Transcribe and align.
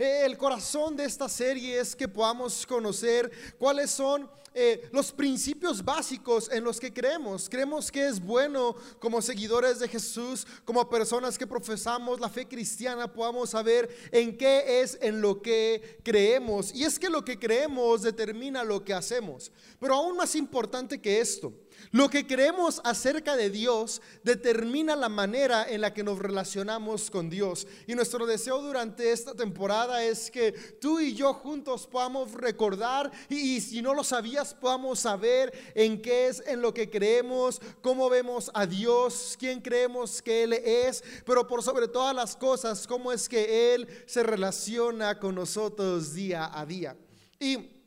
Eh, 0.00 0.24
el 0.24 0.38
corazón 0.38 0.96
de 0.96 1.04
esta 1.04 1.28
serie 1.28 1.78
es 1.78 1.94
que 1.94 2.08
podamos 2.08 2.64
conocer 2.64 3.30
cuáles 3.58 3.90
son 3.90 4.30
eh, 4.54 4.88
los 4.92 5.12
principios 5.12 5.84
básicos 5.84 6.50
en 6.50 6.64
los 6.64 6.80
que 6.80 6.90
creemos. 6.90 7.50
Creemos 7.50 7.92
que 7.92 8.06
es 8.06 8.18
bueno 8.18 8.74
como 8.98 9.20
seguidores 9.20 9.78
de 9.78 9.88
Jesús, 9.88 10.46
como 10.64 10.88
personas 10.88 11.36
que 11.36 11.46
profesamos 11.46 12.18
la 12.18 12.30
fe 12.30 12.48
cristiana, 12.48 13.12
podamos 13.12 13.50
saber 13.50 13.94
en 14.10 14.38
qué 14.38 14.80
es 14.80 14.96
en 15.02 15.20
lo 15.20 15.42
que 15.42 15.98
creemos. 16.02 16.74
Y 16.74 16.84
es 16.84 16.98
que 16.98 17.10
lo 17.10 17.22
que 17.22 17.38
creemos 17.38 18.00
determina 18.00 18.64
lo 18.64 18.82
que 18.82 18.94
hacemos. 18.94 19.52
Pero 19.78 19.96
aún 19.96 20.16
más 20.16 20.34
importante 20.34 20.98
que 20.98 21.20
esto, 21.20 21.52
lo 21.92 22.08
que 22.08 22.26
creemos 22.26 22.80
acerca 22.84 23.36
de 23.36 23.50
Dios 23.50 24.00
determina 24.22 24.96
la 24.96 25.08
manera 25.08 25.68
en 25.68 25.80
la 25.80 25.92
que 25.92 26.02
nos 26.02 26.18
relacionamos 26.18 27.10
con 27.10 27.30
Dios. 27.30 27.66
Y 27.86 27.94
nuestro 27.94 28.26
deseo 28.26 28.62
durante 28.62 29.12
esta 29.12 29.34
temporada 29.34 30.04
es 30.04 30.30
que 30.30 30.52
tú 30.52 31.00
y 31.00 31.14
yo 31.14 31.34
juntos 31.34 31.86
podamos 31.86 32.32
recordar 32.32 33.10
y, 33.28 33.60
si 33.60 33.82
no 33.82 33.94
lo 33.94 34.04
sabías 34.04 34.54
podamos 34.54 35.00
saber 35.00 35.52
en 35.74 36.00
qué 36.00 36.28
es 36.28 36.42
en 36.46 36.60
lo 36.60 36.72
que 36.72 36.90
creemos, 36.90 37.60
cómo 37.80 38.08
vemos 38.08 38.50
a 38.54 38.66
Dios, 38.66 39.36
quién 39.38 39.60
creemos 39.60 40.22
que 40.22 40.44
Él 40.44 40.52
es, 40.52 41.02
pero 41.24 41.46
por 41.46 41.62
sobre 41.62 41.88
todas 41.88 42.14
las 42.14 42.36
cosas, 42.36 42.86
cómo 42.86 43.12
es 43.12 43.28
que 43.28 43.74
Él 43.74 43.88
se 44.06 44.22
relaciona 44.22 45.18
con 45.18 45.34
nosotros 45.34 46.14
día 46.14 46.50
a 46.52 46.64
día. 46.66 46.96
Y 47.38 47.79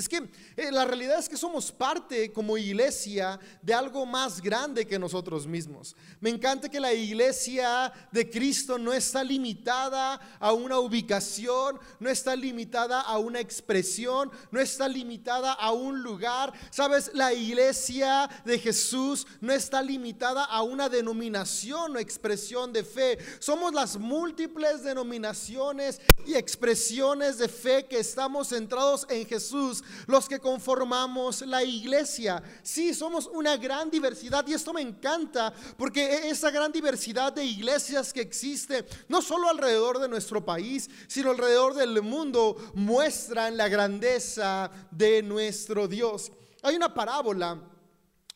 es 0.00 0.08
que 0.08 0.28
eh, 0.56 0.72
la 0.72 0.84
realidad 0.84 1.18
es 1.18 1.28
que 1.28 1.36
somos 1.36 1.70
parte 1.70 2.32
como 2.32 2.56
iglesia 2.56 3.38
de 3.62 3.74
algo 3.74 4.06
más 4.06 4.40
grande 4.40 4.86
que 4.86 4.98
nosotros 4.98 5.46
mismos. 5.46 5.94
Me 6.20 6.30
encanta 6.30 6.68
que 6.68 6.80
la 6.80 6.92
iglesia 6.92 7.92
de 8.10 8.28
Cristo 8.28 8.78
no 8.78 8.92
está 8.92 9.22
limitada 9.22 10.14
a 10.40 10.52
una 10.52 10.78
ubicación, 10.78 11.78
no 11.98 12.08
está 12.08 12.34
limitada 12.34 13.02
a 13.02 13.18
una 13.18 13.40
expresión, 13.40 14.30
no 14.50 14.58
está 14.58 14.88
limitada 14.88 15.52
a 15.52 15.70
un 15.72 16.02
lugar. 16.02 16.52
Sabes, 16.70 17.10
la 17.12 17.32
iglesia 17.34 18.28
de 18.44 18.58
Jesús 18.58 19.26
no 19.40 19.52
está 19.52 19.82
limitada 19.82 20.44
a 20.44 20.62
una 20.62 20.88
denominación 20.88 21.94
o 21.94 21.98
expresión 21.98 22.72
de 22.72 22.84
fe. 22.84 23.18
Somos 23.38 23.74
las 23.74 23.98
múltiples 23.98 24.82
denominaciones 24.82 26.00
y 26.26 26.34
expresiones 26.34 27.36
de 27.36 27.48
fe 27.48 27.84
que 27.84 27.98
estamos 27.98 28.48
centrados 28.48 29.06
en 29.10 29.26
Jesús 29.26 29.84
los 30.06 30.28
que 30.28 30.40
conformamos 30.40 31.42
la 31.42 31.62
iglesia. 31.62 32.42
Sí, 32.62 32.94
somos 32.94 33.26
una 33.32 33.56
gran 33.56 33.90
diversidad 33.90 34.46
y 34.46 34.54
esto 34.54 34.72
me 34.72 34.80
encanta 34.80 35.52
porque 35.76 36.04
e-, 36.04 36.28
esa 36.30 36.50
gran 36.50 36.72
diversidad 36.72 37.32
de 37.32 37.44
iglesias 37.44 38.12
que 38.12 38.20
existe, 38.20 38.86
no 39.08 39.22
solo 39.22 39.48
alrededor 39.48 39.98
de 39.98 40.08
nuestro 40.08 40.44
país, 40.44 40.88
sino 41.06 41.30
alrededor 41.30 41.74
del 41.74 42.02
mundo, 42.02 42.56
muestran 42.74 43.56
la 43.56 43.68
grandeza 43.68 44.70
de 44.90 45.22
nuestro 45.22 45.88
Dios. 45.88 46.32
Hay 46.62 46.76
una 46.76 46.92
parábola 46.92 47.58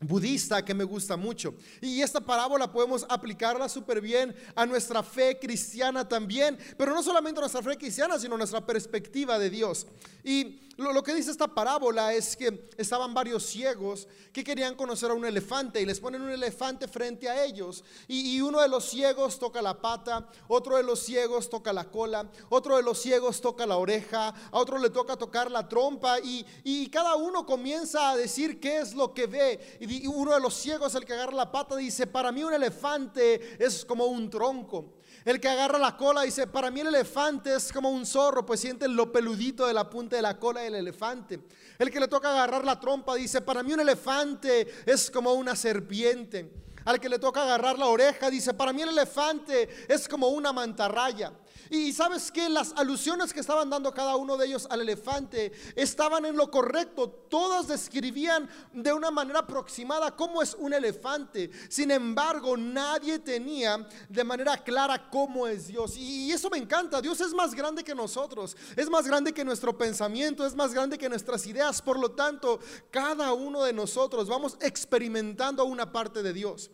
budista 0.07 0.65
que 0.65 0.75
me 0.75 0.85
gusta 0.85 1.17
mucho. 1.17 1.55
Y 1.81 2.01
esta 2.01 2.21
parábola 2.21 2.71
podemos 2.71 3.07
aplicarla 3.09 3.69
súper 3.69 4.01
bien 4.01 4.35
a 4.55 4.67
nuestra 4.67 5.03
fe 5.03 5.39
cristiana 5.39 6.09
también, 6.09 6.59
pero 6.77 6.95
no 6.95 7.03
solamente 7.03 7.39
a 7.39 7.43
nuestra 7.43 7.63
fe 7.63 7.77
cristiana, 7.77 8.19
sino 8.19 8.35
a 8.35 8.39
nuestra 8.39 8.65
perspectiva 8.65 9.39
de 9.39 9.51
Dios. 9.51 9.87
Y 10.23 10.61
lo, 10.77 11.03
que 11.03 11.15
dice 11.15 11.31
esta 11.31 11.47
parábola 11.47 12.13
es 12.15 12.37
que 12.37 12.69
estaban 12.77 13.15
varios 13.15 13.45
ciegos 13.45 14.09
que 14.33 14.43
querían 14.43 14.75
conocer 14.75 15.11
a 15.11 15.15
un 15.15 15.25
elefante 15.25 15.81
y 15.81 15.87
les 15.87 16.01
ponen 16.01 16.23
un 16.23 16.31
elefante 16.31 16.89
frente 16.89 17.29
a 17.29 17.45
ellos. 17.45 17.85
Y, 18.09 18.41
uno 18.41 18.61
de 18.61 18.69
los 18.69 18.85
ciegos 18.85 19.39
toca 19.39 19.63
la 19.63 19.81
pata, 19.81 20.29
otro 20.49 20.77
de 20.77 20.83
los 20.83 21.01
ciegos 21.01 21.49
toca 21.49 21.73
la 21.73 21.85
cola, 21.91 22.29
otro 22.49 22.77
de 22.77 22.83
los 22.83 23.01
ciegos 23.01 23.41
toca 23.41 23.67
la 23.67 23.77
oreja, 23.77 24.29
a 24.29 24.59
otro 24.59 24.79
le 24.79 24.91
toca 24.91 25.17
tocar 25.17 25.51
la 25.51 25.69
trompa 25.69 26.19
y, 26.21 26.45
y 26.65 26.89
cada 26.89 27.15
uno 27.15 27.47
comienza 27.47 28.11
a 28.11 28.17
decir 28.17 28.59
qué 28.61 28.79
es 28.79 28.95
lo 28.95 29.15
que 29.15 29.27
ve. 29.27 29.79
Y 29.81 29.87
uno 30.07 30.35
de 30.35 30.41
los 30.41 30.55
ciegos, 30.55 30.95
el 30.95 31.05
que 31.05 31.13
agarra 31.13 31.33
la 31.33 31.51
pata, 31.51 31.77
dice, 31.77 32.07
para 32.07 32.33
mí 32.33 32.43
un 32.43 32.53
elefante 32.53 33.57
es 33.63 33.85
como 33.85 34.07
un 34.07 34.31
tronco. 34.31 34.95
El 35.25 35.41
que 35.41 35.49
agarra 35.49 35.79
la 35.79 35.97
cola 35.97 36.23
dice, 36.23 36.47
para 36.47 36.71
mí 36.71 36.81
el 36.81 36.89
elefante 36.89 37.55
es 37.55 37.73
como 37.73 37.91
un 37.91 38.05
zorro, 38.05 38.45
pues 38.45 38.61
siente 38.61 38.87
lo 38.89 39.11
peludito 39.11 39.67
de 39.67 39.73
la 39.73 39.89
punta 39.89 40.17
de 40.17 40.23
la 40.23 40.39
cola 40.39 40.61
del 40.61 40.75
elefante. 40.75 41.41
El 41.79 41.91
que 41.91 41.99
le 41.99 42.09
toca 42.09 42.31
agarrar 42.31 42.65
la 42.65 42.79
trompa 42.79 43.15
dice, 43.15 43.41
para 43.41 43.63
mí 43.63 43.73
un 43.73 43.81
elefante 43.81 44.67
es 44.85 45.11
como 45.11 45.33
una 45.33 45.57
serpiente. 45.57 46.53
Al 46.85 47.01
que 47.01 47.09
le 47.09 47.19
toca 47.19 47.43
agarrar 47.43 47.79
la 47.79 47.87
oreja 47.87 48.29
dice, 48.29 48.53
para 48.53 48.73
mí 48.73 48.83
el 48.83 48.91
elefante 48.91 49.87
es 49.89 50.07
como 50.07 50.29
una 50.29 50.53
mantarraya. 50.53 51.33
Y 51.71 51.93
sabes 51.93 52.31
que 52.31 52.49
las 52.49 52.73
alusiones 52.77 53.33
que 53.33 53.41
estaban 53.41 53.71
dando 53.71 53.93
cada 53.93 54.17
uno 54.17 54.37
de 54.37 54.47
ellos 54.47 54.67
al 54.71 54.83
elefante 54.83 55.53
estaban 55.75 56.25
en 56.25 56.37
lo 56.37 56.51
correcto. 56.51 57.09
Todas 57.09 57.69
describían 57.69 58.49
de 58.73 58.93
una 58.93 59.11
manera 59.11 59.41
aproximada 59.41 60.15
cómo 60.15 60.43
es 60.43 60.55
un 60.55 60.73
elefante. 60.73 61.51
Sin 61.69 61.91
embargo, 61.91 62.57
nadie 62.57 63.19
tenía 63.19 63.89
de 64.09 64.25
manera 64.25 64.63
clara 64.63 65.09
cómo 65.11 65.47
es 65.47 65.69
Dios. 65.69 65.97
Y 65.97 66.31
eso 66.33 66.51
me 66.51 66.59
encanta. 66.59 67.01
Dios 67.01 67.21
es 67.21 67.33
más 67.33 67.55
grande 67.55 67.83
que 67.83 67.95
nosotros. 67.95 68.57
Es 68.77 68.91
más 68.91 69.07
grande 69.07 69.33
que 69.33 69.45
nuestro 69.45 69.77
pensamiento. 69.77 70.47
Es 70.47 70.55
más 70.55 70.75
grande 70.75 70.99
que 70.99 71.09
nuestras 71.09 71.47
ideas. 71.47 71.81
Por 71.81 71.99
lo 71.99 72.11
tanto, 72.13 72.61
cada 72.91 73.33
uno 73.33 73.63
de 73.63 73.73
nosotros 73.73 74.29
vamos 74.29 74.57
experimentando 74.61 75.65
una 75.65 75.91
parte 75.91 76.23
de 76.23 76.33
Dios. 76.33 76.71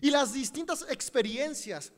Y 0.00 0.10
las 0.10 0.32
distintas 0.32 0.84
experiencias 0.90 1.92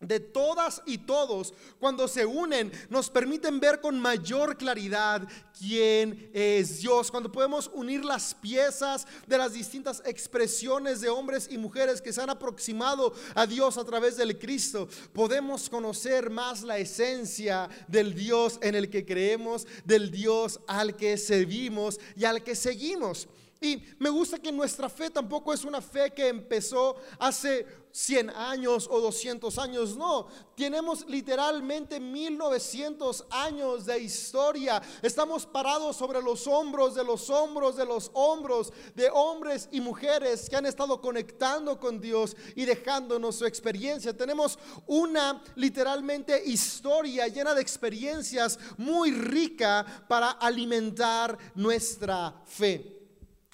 de 0.00 0.20
todas 0.20 0.82
y 0.86 0.98
todos, 0.98 1.54
cuando 1.78 2.08
se 2.08 2.26
unen, 2.26 2.70
nos 2.90 3.08
permiten 3.10 3.60
ver 3.60 3.80
con 3.80 3.98
mayor 3.98 4.56
claridad 4.56 5.26
quién 5.58 6.30
es 6.34 6.80
Dios. 6.80 7.10
Cuando 7.10 7.32
podemos 7.32 7.70
unir 7.72 8.04
las 8.04 8.34
piezas 8.34 9.06
de 9.26 9.38
las 9.38 9.54
distintas 9.54 10.02
expresiones 10.04 11.00
de 11.00 11.08
hombres 11.08 11.48
y 11.50 11.58
mujeres 11.58 12.02
que 12.02 12.12
se 12.12 12.20
han 12.20 12.30
aproximado 12.30 13.14
a 13.34 13.46
Dios 13.46 13.78
a 13.78 13.84
través 13.84 14.16
del 14.16 14.38
Cristo, 14.38 14.88
podemos 15.12 15.70
conocer 15.70 16.30
más 16.30 16.62
la 16.62 16.78
esencia 16.78 17.68
del 17.88 18.14
Dios 18.14 18.58
en 18.62 18.74
el 18.74 18.90
que 18.90 19.06
creemos, 19.06 19.66
del 19.84 20.10
Dios 20.10 20.60
al 20.66 20.96
que 20.96 21.16
servimos 21.16 21.98
y 22.16 22.24
al 22.24 22.42
que 22.42 22.54
seguimos. 22.54 23.28
Y 23.64 23.82
me 23.98 24.10
gusta 24.10 24.38
que 24.38 24.52
nuestra 24.52 24.90
fe 24.90 25.08
tampoco 25.08 25.50
es 25.50 25.64
una 25.64 25.80
fe 25.80 26.12
que 26.12 26.28
empezó 26.28 26.96
hace 27.18 27.66
100 27.92 28.28
años 28.28 28.86
o 28.90 29.00
200 29.00 29.56
años, 29.56 29.96
no, 29.96 30.26
tenemos 30.54 31.06
literalmente 31.06 31.98
1900 31.98 33.24
años 33.30 33.86
de 33.86 34.00
historia. 34.00 34.82
Estamos 35.00 35.46
parados 35.46 35.96
sobre 35.96 36.20
los 36.20 36.46
hombros 36.46 36.94
de 36.94 37.04
los 37.04 37.30
hombros 37.30 37.76
de 37.76 37.86
los 37.86 38.10
hombros 38.12 38.70
de 38.94 39.08
hombres 39.10 39.68
y 39.72 39.80
mujeres 39.80 40.50
que 40.50 40.56
han 40.56 40.66
estado 40.66 41.00
conectando 41.00 41.80
con 41.80 42.02
Dios 42.02 42.36
y 42.56 42.66
dejándonos 42.66 43.36
su 43.36 43.46
experiencia. 43.46 44.14
Tenemos 44.14 44.58
una 44.88 45.42
literalmente 45.54 46.44
historia 46.44 47.28
llena 47.28 47.54
de 47.54 47.62
experiencias 47.62 48.58
muy 48.76 49.12
rica 49.12 50.04
para 50.06 50.32
alimentar 50.32 51.38
nuestra 51.54 52.42
fe. 52.44 53.03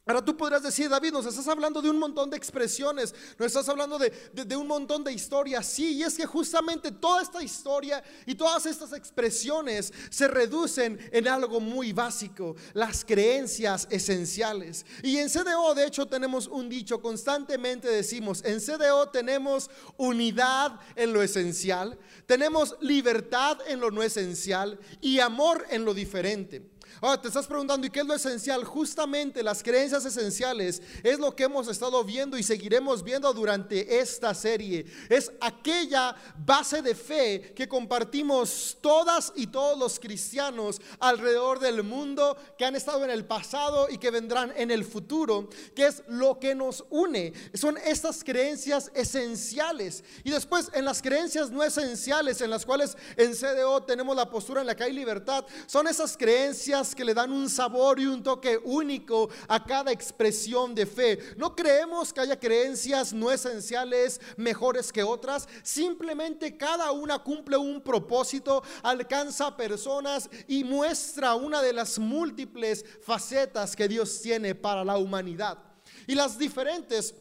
Ahora 0.07 0.25
tú 0.25 0.35
podrás 0.35 0.63
decir, 0.63 0.89
David, 0.89 1.13
nos 1.13 1.27
estás 1.27 1.47
hablando 1.47 1.83
de 1.83 1.91
un 1.91 1.99
montón 1.99 2.31
de 2.31 2.37
expresiones, 2.37 3.15
nos 3.39 3.47
estás 3.47 3.69
hablando 3.69 3.99
de, 3.99 4.11
de, 4.33 4.57
un 4.57 4.67
montón 4.67 5.05
de 5.05 5.13
historias. 5.13 5.67
Sí, 5.67 5.99
y 5.99 6.03
es 6.03 6.17
que 6.17 6.25
justamente 6.25 6.91
toda 6.91 7.23
esta 7.23 7.43
historia 7.43 8.03
y 8.25 8.35
todas 8.35 8.65
estas 8.65 8.95
expresiones 8.95 9.93
se 10.09 10.27
reducen 10.27 10.99
en 11.13 11.29
algo 11.29 11.61
muy 11.61 11.93
básico, 11.93 12.57
las 12.73 13.05
creencias 13.05 13.87
esenciales. 13.91 14.87
Y 15.03 15.19
en 15.19 15.29
CDO, 15.29 15.75
de 15.75 15.87
hecho, 15.87 16.07
tenemos 16.07 16.49
un 16.49 16.71
dicho, 16.71 17.03
constantemente 17.03 17.87
decimos, 17.89 18.43
en 18.45 18.59
CDO 18.59 19.11
tenemos 19.11 19.71
unidad 19.99 20.81
en 20.97 21.13
lo 21.13 21.23
esencial, 21.23 21.99
tenemos 22.25 22.75
libertad 22.81 23.59
en 23.67 23.81
lo 23.81 23.91
no 23.91 24.03
esencial 24.03 24.81
y 25.03 25.21
amor 25.21 25.67
en 25.69 25.85
lo 25.85 25.93
diferente. 25.93 26.71
Ahora 27.01 27.21
te 27.21 27.29
estás 27.29 27.47
preguntando, 27.47 27.87
¿y 27.87 27.91
qué 27.91 28.01
es 28.01 28.07
lo 28.07 28.15
esencial? 28.15 28.65
Justamente 28.65 29.43
las 29.43 29.63
creencias 29.63 30.05
esenciales 30.05 30.83
es 31.03 31.19
lo 31.19 31.35
que 31.35 31.45
hemos 31.45 31.69
estado 31.69 32.03
viendo 32.05 32.37
y 32.37 32.43
seguiremos 32.43 33.03
viendo 33.03 33.33
durante 33.33 34.01
esta 34.01 34.35
serie. 34.35 34.85
Es 35.09 35.33
aquella 35.41 36.15
base 36.45 36.83
de 36.83 36.95
fe 36.95 37.53
que 37.55 37.69
compartimos 37.69 38.77
todas 38.81 39.33
y 39.35 39.47
todos 39.47 39.79
los 39.79 39.99
cristianos 39.99 40.81
alrededor 40.99 41.59
del 41.59 41.83
mundo 41.83 42.37
que 42.59 42.65
han 42.65 42.77
estado 42.77 43.05
en 43.05 43.11
el 43.11 43.25
pasado 43.25 43.89
y 43.89 43.99
que 43.99 44.11
vendrán 44.11 44.53
en 44.57 44.71
el 44.71 44.85
futuro, 44.85 45.49
que 45.75 45.87
es 45.87 46.03
lo 46.09 46.39
que 46.39 46.55
nos 46.55 46.85
une. 46.91 47.33
Son 47.55 47.77
estas 47.79 48.25
creencias 48.25 48.91
esenciales. 48.95 50.05
Y 50.25 50.31
después 50.31 50.71
en 50.75 50.85
las 50.85 51.03
creencias 51.03 51.51
no 51.51 51.63
esenciales, 51.63 52.41
en 52.41 52.51
las 52.51 52.67
cuales 52.67 52.97
en 53.17 53.35
CDO 53.35 53.83
tenemos 53.83 54.17
la 54.17 54.29
postura 54.29 54.61
en 54.61 54.67
la 54.67 54.77
que 54.77 54.85
hay 54.85 54.93
libertad, 54.93 55.45
son 55.67 55.87
esas 55.87 56.17
creencias 56.17 56.80
que 56.95 57.05
le 57.05 57.15
dan 57.15 57.31
un 57.31 57.49
sabor 57.49 58.01
y 58.01 58.07
un 58.07 58.23
toque 58.23 58.59
único 58.65 59.29
a 59.47 59.63
cada 59.63 59.93
expresión 59.93 60.75
de 60.75 60.87
fe. 60.87 61.19
No 61.37 61.55
creemos 61.55 62.13
que 62.13 62.21
haya 62.21 62.39
creencias 62.39 63.13
no 63.13 63.31
esenciales 63.31 64.21
mejores 64.37 64.91
que 64.91 65.03
otras, 65.03 65.47
simplemente 65.63 66.57
cada 66.57 66.91
una 66.93 67.19
cumple 67.19 67.57
un 67.57 67.83
propósito, 67.83 68.63
alcanza 68.83 69.57
personas 69.57 70.29
y 70.49 70.65
muestra 70.65 71.35
una 71.35 71.61
de 71.61 71.73
las 71.73 71.99
múltiples 71.99 72.85
facetas 73.03 73.77
que 73.77 73.89
Dios 73.89 74.21
tiene 74.23 74.55
para 74.55 74.85
la 74.85 74.97
humanidad. 74.97 75.59
Y 76.07 76.15
las 76.15 76.39
diferentes 76.39 77.15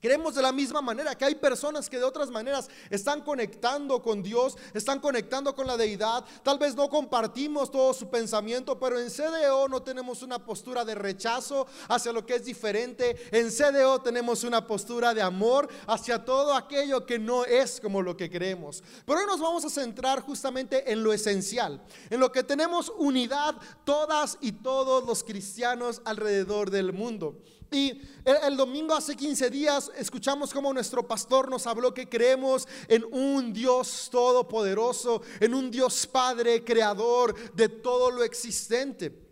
Creemos 0.00 0.34
de 0.34 0.42
la 0.42 0.52
misma 0.52 0.80
manera 0.80 1.16
que 1.16 1.24
hay 1.24 1.34
personas 1.34 1.88
que 1.90 1.98
de 1.98 2.04
otras 2.04 2.30
maneras 2.30 2.68
están 2.90 3.22
conectando 3.22 4.02
con 4.02 4.22
Dios, 4.22 4.56
están 4.74 5.00
conectando 5.00 5.54
con 5.54 5.66
la 5.66 5.76
deidad. 5.76 6.24
Tal 6.42 6.58
vez 6.58 6.74
no 6.74 6.88
compartimos 6.88 7.70
todo 7.70 7.92
su 7.92 8.08
pensamiento, 8.08 8.78
pero 8.78 8.98
en 8.98 9.10
CDO 9.10 9.68
no 9.68 9.82
tenemos 9.82 10.22
una 10.22 10.44
postura 10.44 10.84
de 10.84 10.94
rechazo 10.94 11.66
hacia 11.88 12.12
lo 12.12 12.24
que 12.24 12.36
es 12.36 12.44
diferente. 12.44 13.16
En 13.32 13.50
CDO 13.50 14.00
tenemos 14.00 14.44
una 14.44 14.66
postura 14.66 15.14
de 15.14 15.22
amor 15.22 15.68
hacia 15.86 16.24
todo 16.24 16.54
aquello 16.54 17.04
que 17.04 17.18
no 17.18 17.44
es 17.44 17.80
como 17.80 18.02
lo 18.02 18.16
que 18.16 18.30
creemos. 18.30 18.82
Pero 19.04 19.20
hoy 19.20 19.26
nos 19.26 19.40
vamos 19.40 19.64
a 19.64 19.70
centrar 19.70 20.20
justamente 20.20 20.92
en 20.92 21.02
lo 21.02 21.12
esencial, 21.12 21.82
en 22.10 22.20
lo 22.20 22.30
que 22.30 22.42
tenemos 22.42 22.92
unidad 22.98 23.56
todas 23.84 24.38
y 24.40 24.52
todos 24.52 25.04
los 25.04 25.24
cristianos 25.24 26.02
alrededor 26.04 26.70
del 26.70 26.92
mundo. 26.92 27.36
Y 27.70 28.00
el, 28.24 28.56
domingo 28.56 28.94
hace 28.94 29.14
15 29.14 29.50
días 29.50 29.90
escuchamos 29.96 30.54
como 30.54 30.72
nuestro 30.72 31.06
pastor 31.06 31.50
nos 31.50 31.66
habló 31.66 31.92
que 31.92 32.08
creemos 32.08 32.66
en 32.88 33.04
un 33.10 33.52
Dios 33.52 34.08
todopoderoso, 34.10 35.20
en 35.38 35.52
un 35.52 35.70
Dios 35.70 36.06
Padre, 36.06 36.64
creador 36.64 37.34
de 37.52 37.68
todo 37.68 38.10
lo 38.10 38.24
existente. 38.24 39.27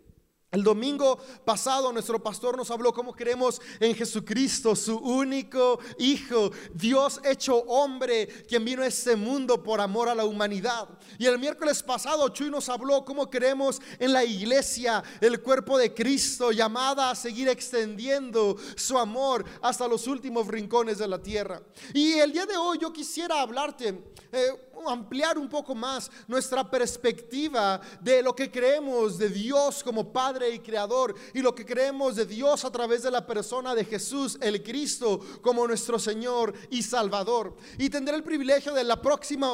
El 0.49 0.63
domingo 0.63 1.17
pasado 1.43 1.91
nuestro 1.91 2.23
pastor 2.23 2.55
nos 2.55 2.71
habló 2.71 2.93
cómo 2.93 3.13
creemos 3.13 3.61
en 3.81 3.93
Jesucristo, 3.93 4.77
su 4.77 4.95
único 4.97 5.77
Hijo, 5.99 6.51
Dios 6.73 7.19
hecho 7.25 7.57
hombre, 7.67 8.27
quien 8.47 8.63
vino 8.63 8.81
a 8.81 8.87
este 8.87 9.17
mundo 9.17 9.61
por 9.61 9.81
amor 9.81 10.07
a 10.07 10.15
la 10.15 10.23
humanidad. 10.23 10.87
Y 11.19 11.25
el 11.25 11.37
miércoles 11.37 11.83
pasado 11.83 12.29
Chuy 12.29 12.49
nos 12.49 12.69
habló 12.69 13.03
cómo 13.03 13.29
creemos 13.29 13.81
en 13.99 14.13
la 14.13 14.23
iglesia, 14.23 15.03
el 15.19 15.41
cuerpo 15.41 15.77
de 15.77 15.93
Cristo, 15.93 16.53
llamada 16.53 17.11
a 17.11 17.15
seguir 17.15 17.49
extendiendo 17.49 18.55
su 18.77 18.97
amor 18.97 19.43
hasta 19.61 19.85
los 19.85 20.07
últimos 20.07 20.47
rincones 20.47 20.99
de 20.99 21.09
la 21.09 21.21
tierra. 21.21 21.61
Y 21.93 22.13
el 22.13 22.31
día 22.31 22.45
de 22.45 22.55
hoy 22.55 22.77
yo 22.79 22.93
quisiera 22.93 23.41
hablarte. 23.41 24.01
Eh, 24.31 24.66
ampliar 24.87 25.37
un 25.37 25.47
poco 25.47 25.73
más 25.75 26.09
nuestra 26.27 26.69
perspectiva 26.69 27.79
de 28.01 28.21
lo 28.21 28.35
que 28.35 28.51
creemos 28.51 29.17
de 29.17 29.29
Dios 29.29 29.83
como 29.83 30.11
Padre 30.11 30.49
y 30.49 30.59
Creador 30.59 31.15
y 31.33 31.41
lo 31.41 31.53
que 31.55 31.65
creemos 31.65 32.15
de 32.15 32.25
Dios 32.25 32.65
a 32.65 32.71
través 32.71 33.03
de 33.03 33.11
la 33.11 33.25
persona 33.25 33.75
de 33.75 33.85
Jesús, 33.85 34.37
el 34.41 34.63
Cristo, 34.63 35.19
como 35.41 35.67
nuestro 35.67 35.99
Señor 35.99 36.53
y 36.69 36.83
Salvador. 36.83 37.55
Y 37.77 37.89
tendré 37.89 38.15
el 38.15 38.23
privilegio 38.23 38.73
de 38.73 38.81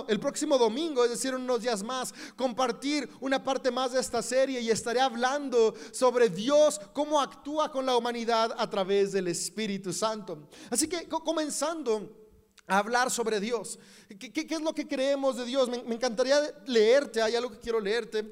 el 0.08 0.20
próximo 0.20 0.58
domingo, 0.58 1.04
es 1.04 1.12
decir, 1.12 1.36
unos 1.36 1.62
días 1.62 1.84
más, 1.84 2.14
compartir 2.36 3.10
una 3.20 3.44
parte 3.44 3.72
más 3.72 3.92
de 3.92 4.00
esta 4.00 4.22
serie 4.22 4.62
y 4.62 4.70
estaré 4.70 5.02
hablando 5.02 5.74
sobre 5.92 6.30
Dios, 6.30 6.80
cómo 6.94 7.20
actúa 7.20 7.72
con 7.72 7.86
la 7.86 7.98
humanidad 7.98 8.56
a 8.58 8.70
través 8.70 9.12
del 9.12 9.28
Espíritu 9.28 9.92
Santo. 9.92 10.48
Así 10.70 10.88
que 10.88 11.08
comenzando 11.08 12.23
hablar 12.68 13.12
sobre 13.12 13.40
Dios. 13.40 13.80
¿Qué, 14.20 14.48
es 14.50 14.62
lo 14.62 14.74
que 14.74 14.88
creemos 14.88 15.38
de 15.38 15.46
Dios? 15.46 15.70
Me, 15.70 15.78
encantaría 15.94 16.40
leerte, 16.66 17.22
hay 17.22 17.36
algo 17.36 17.52
que 17.52 17.60
quiero 17.60 17.80
leerte, 17.80 18.26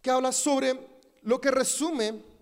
que 0.00 0.10
habla 0.10 0.32
sobre 0.32 0.78
lo 1.22 1.40
que 1.40 1.50
resume 1.50 2.32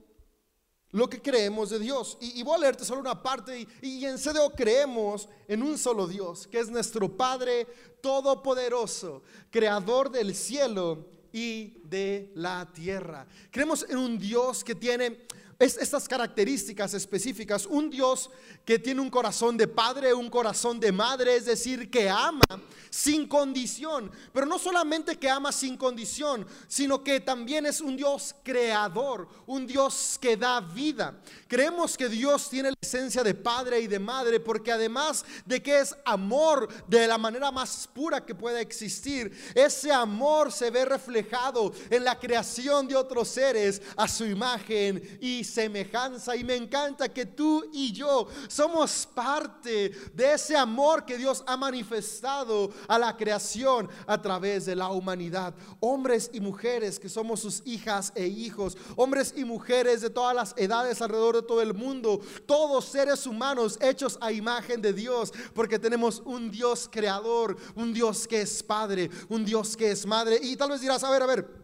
lo 0.92 1.08
que 1.08 1.22
creemos 1.22 1.70
de 1.70 1.78
Dios. 1.78 2.18
Y, 2.20 2.42
voy 2.42 2.56
a 2.56 2.58
leerte 2.58 2.84
solo 2.84 3.00
una 3.00 3.22
parte, 3.22 3.60
y, 3.60 3.68
y 3.80 4.06
en 4.06 4.18
CDO 4.18 4.50
creemos 4.50 5.28
en 5.46 5.62
un 5.62 5.78
solo 5.78 6.06
Dios, 6.06 6.46
que 6.48 6.58
es 6.58 6.68
nuestro 6.68 7.16
Padre 7.16 7.66
Todopoderoso, 8.00 9.22
Creador 9.50 10.10
del 10.10 10.34
cielo 10.34 11.06
y 11.32 11.80
de 11.84 12.32
la 12.34 12.68
tierra. 12.72 13.26
Creemos 13.50 13.86
en 13.88 13.98
un 13.98 14.18
Dios 14.18 14.64
que 14.64 14.74
tiene 14.74 15.26
es 15.60 15.76
estas 15.76 16.08
características 16.08 16.94
específicas. 16.94 17.66
Un 17.66 17.90
Dios 17.90 18.30
que 18.64 18.78
tiene 18.78 19.02
un 19.02 19.10
corazón 19.10 19.58
de 19.58 19.68
padre, 19.68 20.14
un 20.14 20.30
corazón 20.30 20.80
de 20.80 20.90
madre, 20.90 21.36
es 21.36 21.44
decir, 21.44 21.90
que 21.90 22.08
ama 22.08 22.40
sin 22.88 23.28
condición. 23.28 24.10
Pero 24.32 24.46
no 24.46 24.58
solamente 24.58 25.18
que 25.18 25.28
ama 25.28 25.52
sin 25.52 25.76
condición, 25.76 26.46
sino 26.66 27.04
que 27.04 27.20
también 27.20 27.66
es 27.66 27.82
un 27.82 27.94
Dios 27.94 28.34
creador, 28.42 29.28
un 29.46 29.66
Dios 29.66 30.18
que 30.18 30.34
da 30.36 30.60
vida. 30.62 31.20
Creemos 31.46 31.96
que 31.96 32.08
Dios 32.08 32.48
tiene 32.48 32.70
la 32.70 32.76
esencia 32.80 33.22
de 33.22 33.34
padre 33.34 33.80
y 33.80 33.86
de 33.86 33.98
madre 33.98 34.40
porque 34.40 34.72
además 34.72 35.26
de 35.44 35.62
que 35.62 35.80
es 35.80 35.94
amor 36.06 36.68
de 36.88 37.06
la 37.06 37.18
manera 37.18 37.50
más 37.50 37.86
pura 37.86 38.24
que 38.24 38.34
pueda 38.34 38.62
existir, 38.62 39.30
ese 39.54 39.92
amor 39.92 40.50
se 40.52 40.70
ve 40.70 40.86
reflejado 40.86 41.72
en 41.90 42.02
la 42.02 42.18
creación 42.18 42.88
de 42.88 42.96
otros 42.96 43.28
seres 43.28 43.82
a 43.96 44.08
su 44.08 44.24
imagen 44.24 45.18
y 45.20 45.44
semejanza. 45.50 46.36
Y 46.36 46.44
me 46.44 46.56
encanta 46.56 47.08
que 47.08 47.26
tú 47.26 47.68
y 47.72 47.92
yo 47.92 48.26
somos 48.48 49.06
parte 49.12 49.90
de 50.14 50.32
ese 50.32 50.56
amor 50.56 51.04
que 51.04 51.18
Dios 51.18 51.42
ha 51.46 51.56
manifestado 51.56 52.70
a 52.88 52.98
la 52.98 53.16
creación 53.16 53.88
a 54.06 54.20
través 54.20 54.66
de 54.66 54.76
la 54.76 54.88
humanidad. 54.88 55.54
Hombres 55.80 56.30
y 56.32 56.40
mujeres 56.40 56.98
que 56.98 57.08
somos 57.08 57.40
sus 57.40 57.62
hijas 57.64 58.12
e 58.14 58.26
hijos. 58.26 58.76
Hombres 58.96 59.34
y 59.36 59.44
mujeres 59.44 60.00
de 60.00 60.10
todas 60.10 60.34
las 60.34 60.54
edades 60.56 61.02
alrededor 61.02 61.36
de 61.36 61.42
todo 61.42 61.60
el 61.60 61.74
mundo. 61.74 62.20
Todos 62.46 62.86
seres 62.86 63.26
humanos 63.26 63.78
hechos 63.80 64.18
a 64.20 64.32
imagen 64.32 64.80
de 64.80 64.92
Dios. 64.92 65.32
Porque 65.54 65.78
tenemos 65.78 66.22
un 66.24 66.50
Dios 66.50 66.88
creador, 66.90 67.56
un 67.74 67.92
Dios 67.92 68.26
que 68.26 68.42
es 68.42 68.62
Padre, 68.62 69.10
un 69.28 69.44
Dios 69.44 69.76
que 69.76 69.90
es 69.90 70.06
Madre. 70.06 70.38
Y 70.42 70.56
tal 70.56 70.70
vez 70.70 70.80
dirás, 70.80 71.02
a 71.04 71.10
ver, 71.10 71.22
a 71.22 71.26
ver. 71.26 71.59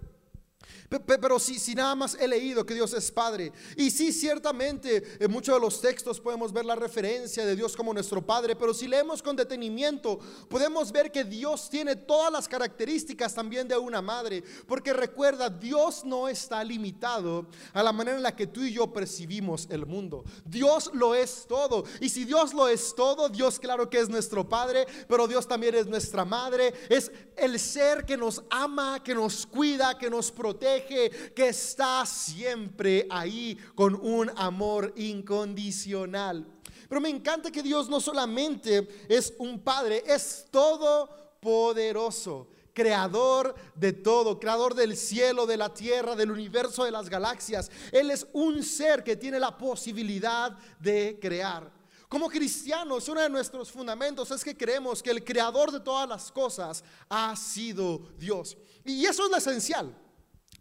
Pero 0.88 1.38
si, 1.38 1.74
nada 1.74 1.94
más 1.94 2.16
he 2.20 2.28
leído 2.28 2.64
que 2.64 2.74
Dios 2.74 2.92
es 2.92 3.10
Padre, 3.10 3.52
y 3.76 3.90
sí, 3.90 4.12
ciertamente 4.12 5.02
en 5.18 5.30
muchos 5.30 5.54
de 5.54 5.60
los 5.60 5.80
textos 5.80 6.20
podemos 6.20 6.52
ver 6.52 6.64
la 6.64 6.76
referencia 6.76 7.44
de 7.44 7.56
Dios 7.56 7.76
como 7.76 7.92
nuestro 7.92 8.24
Padre, 8.24 8.54
pero 8.54 8.72
si 8.72 8.86
leemos 8.86 9.22
con 9.22 9.36
detenimiento, 9.36 10.18
podemos 10.48 10.92
ver 10.92 11.10
que 11.10 11.24
Dios 11.24 11.68
tiene 11.68 11.96
todas 11.96 12.32
las 12.32 12.48
características 12.48 13.34
también 13.34 13.66
de 13.66 13.76
una 13.76 14.00
madre, 14.00 14.44
porque 14.66 14.92
recuerda, 14.92 15.50
Dios 15.50 16.04
no 16.04 16.28
está 16.28 16.62
limitado 16.62 17.46
a 17.72 17.82
la 17.82 17.92
manera 17.92 18.16
en 18.16 18.22
la 18.22 18.36
que 18.36 18.46
tú 18.46 18.62
y 18.62 18.72
yo 18.72 18.92
percibimos 18.92 19.66
el 19.70 19.86
mundo. 19.86 20.24
Dios 20.44 20.90
lo 20.94 21.14
es 21.14 21.46
todo, 21.48 21.84
y 22.00 22.08
si 22.08 22.24
Dios 22.24 22.54
lo 22.54 22.68
es 22.68 22.94
todo, 22.94 23.28
Dios 23.28 23.58
claro 23.58 23.90
que 23.90 23.98
es 23.98 24.08
nuestro 24.08 24.48
Padre, 24.48 24.86
pero 25.08 25.26
Dios 25.26 25.48
también 25.48 25.74
es 25.74 25.86
nuestra 25.86 26.24
madre, 26.24 26.72
es 26.88 27.10
el 27.36 27.58
ser 27.58 28.04
que 28.04 28.16
nos 28.16 28.42
ama, 28.50 29.02
que 29.02 29.14
nos 29.14 29.46
cuida, 29.46 29.98
que 29.98 30.08
nos 30.08 30.30
protege 30.30 30.75
que 30.85 31.49
está 31.49 32.04
siempre 32.06 33.06
ahí 33.11 33.56
con 33.75 33.95
un 33.95 34.30
amor 34.37 34.92
incondicional. 34.97 36.47
Pero 36.88 37.00
me 37.00 37.09
encanta 37.09 37.50
que 37.50 37.62
Dios 37.62 37.88
no 37.88 38.00
solamente 38.00 38.88
es 39.09 39.33
un 39.38 39.61
Padre, 39.61 40.04
es 40.06 40.47
todopoderoso 40.50 42.49
creador 42.76 43.54
de 43.75 43.95
todo, 43.95 44.38
creador 44.38 44.75
del 44.75 44.99
cielo, 44.99 45.47
de 45.47 45.56
la 45.56 45.73
tierra, 45.73 46.14
del 46.14 46.30
universo, 46.30 46.85
de 46.85 46.90
las 46.90 47.09
galaxias. 47.09 47.71
Él 47.90 48.11
es 48.11 48.26
un 48.35 48.62
ser 48.62 49.02
que 49.02 49.16
tiene 49.16 49.40
la 49.40 49.56
posibilidad 49.56 50.52
de 50.78 51.18
crear. 51.18 51.73
Como 52.06 52.28
cristianos, 52.28 53.09
uno 53.09 53.23
de 53.23 53.30
nuestros 53.30 53.73
fundamentos 53.73 54.30
es 54.30 54.45
que 54.45 54.54
creemos 54.54 55.02
que 55.02 55.11
el 55.11 55.25
creador 55.25 55.73
de 55.73 55.80
todas 55.80 56.06
las 56.06 56.30
cosas 56.30 56.85
ha 57.09 57.35
sido 57.35 58.11
Dios. 58.18 58.59
Y 58.85 59.06
eso 59.06 59.25
es 59.25 59.30
lo 59.30 59.38
esencial. 59.38 59.97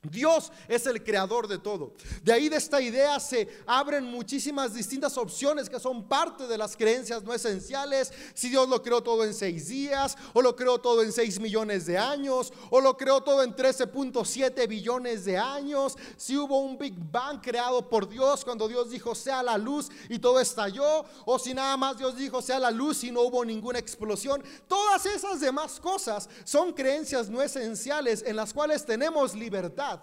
Dios 0.10 0.52
es 0.68 0.86
el 0.86 1.04
creador 1.04 1.48
de 1.48 1.58
todo. 1.58 1.94
De 2.24 2.34
ahí 2.34 2.50
de 2.50 2.58
esta 2.58 2.82
idea 2.82 3.20
se 3.20 3.48
abren 3.66 4.06
muchísimas 4.06 4.74
distintas 4.74 5.18
opciones 5.18 5.70
que 5.70 5.80
son 5.80 6.08
parte 6.08 6.48
de 6.48 6.58
las 6.58 6.76
creencias 6.76 7.24
no 7.24 7.34
esenciales. 7.34 8.12
Si 8.34 8.50
Dios 8.50 8.68
lo 8.70 8.82
creó 8.82 9.02
todo 9.02 9.24
en 9.24 9.34
seis 9.34 9.68
días, 9.68 10.18
o 10.34 10.42
lo 10.42 10.56
creó 10.56 10.80
todo 10.80 11.02
en 11.04 11.12
seis 11.12 11.40
millones 11.40 11.86
de 11.86 11.98
años, 11.98 12.52
o 12.70 12.82
lo 12.82 12.98
creó 12.98 13.22
todo 13.22 13.44
en 13.44 13.56
13.7 13.56 14.68
billones 14.68 15.26
de 15.26 15.38
años. 15.38 15.98
Si 16.18 16.38
hubo 16.38 16.60
un 16.60 16.78
Big 16.78 16.96
Bang 17.12 17.42
creado 17.42 17.90
por 17.90 18.08
Dios 18.08 18.44
cuando 18.44 18.68
Dios 18.68 18.90
dijo 18.90 19.16
sea 19.16 19.44
la 19.44 19.58
luz 19.58 19.90
y 20.10 20.20
todo 20.20 20.40
estalló, 20.40 21.06
o 21.26 21.40
si 21.40 21.54
nada 21.54 21.78
más 21.78 21.98
Dios 21.98 22.16
dijo 22.16 22.42
sea 22.42 22.60
la 22.60 22.72
luz 22.72 23.04
y 23.04 23.12
no 23.12 23.22
hubo 23.22 23.44
ninguna 23.44 23.80
explosión. 23.80 24.44
Todas 24.68 25.06
esas 25.06 25.40
demás 25.40 25.80
cosas 25.80 26.30
son 26.44 26.74
creencias 26.74 27.30
no 27.30 27.42
esenciales 27.42 28.24
en 28.26 28.36
las 28.36 28.54
cuales 28.54 28.86
tenemos 28.86 29.34
libertad 29.36 29.95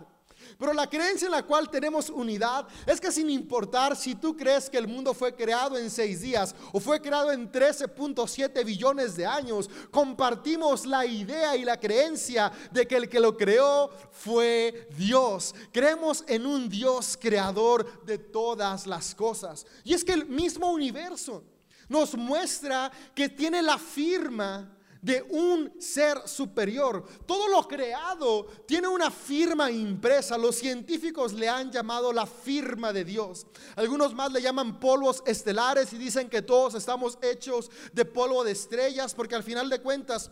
Pero 0.59 0.73
la 0.73 0.89
creencia 0.89 1.27
en 1.27 1.33
la 1.33 1.43
cual 1.43 1.71
tenemos 1.71 2.11
unidad 2.11 2.67
es 2.87 3.01
que 3.01 3.13
sin 3.13 3.31
importar 3.31 3.97
si 3.97 4.15
tú 4.15 4.37
crees 4.37 4.69
que 4.69 4.79
el 4.79 4.89
mundo 4.89 5.15
fue 5.15 5.35
creado 5.35 5.79
en 5.79 5.91
seis 5.91 6.21
días 6.21 6.55
o 6.73 6.81
fue 6.81 7.01
creado 7.01 7.33
en 7.33 7.51
13.7 7.51 8.65
billones 8.65 9.17
de 9.17 9.27
años, 9.27 9.69
compartimos 9.91 10.87
la 10.87 11.07
idea 11.07 11.57
y 11.57 11.65
la 11.65 11.79
creencia 11.79 12.53
de 12.71 12.87
que 12.87 12.97
el 12.97 13.09
que 13.09 13.21
lo 13.21 13.37
creó 13.37 13.91
fue 14.11 14.89
Dios. 14.97 15.55
Creemos 15.73 16.25
en 16.27 16.47
un 16.47 16.69
Dios 16.69 17.19
creador 17.21 18.05
de 18.05 18.19
todas 18.19 18.87
las 18.87 19.15
cosas. 19.15 19.67
Y 19.85 19.95
es 19.95 20.05
que 20.05 20.13
el 20.13 20.27
mismo 20.27 20.71
universo 20.71 21.45
nos 21.89 22.15
muestra 22.15 22.91
que 23.15 23.29
tiene 23.29 23.63
la 23.63 23.79
firma 23.79 24.71
de 25.03 25.27
un 25.29 25.75
ser 25.81 26.27
superior. 26.27 27.05
Todo 27.27 27.49
lo 27.49 27.67
creado 27.69 28.47
tiene 28.67 28.89
una 28.89 29.11
firma 29.11 29.71
impresa. 29.71 30.39
Los 30.39 30.57
científicos 30.57 31.33
le 31.33 31.49
han 31.49 31.71
llamado 31.71 32.13
la 32.13 32.25
firma 32.25 32.93
de 32.93 33.05
Dios. 33.05 33.47
Algunos 33.77 34.15
más 34.15 34.33
le 34.33 34.41
llaman 34.41 34.79
polvos 34.79 35.23
estelares 35.27 35.93
y 35.93 35.99
dicen 35.99 36.31
que 36.31 36.41
todos 36.41 36.75
estamos 36.75 37.19
hechos 37.21 37.71
de 37.93 38.05
polvo 38.05 38.45
de 38.45 38.53
estrellas 38.53 39.15
porque 39.15 39.35
al 39.35 39.43
final 39.43 39.69
de 39.69 39.81
cuentas 39.81 40.31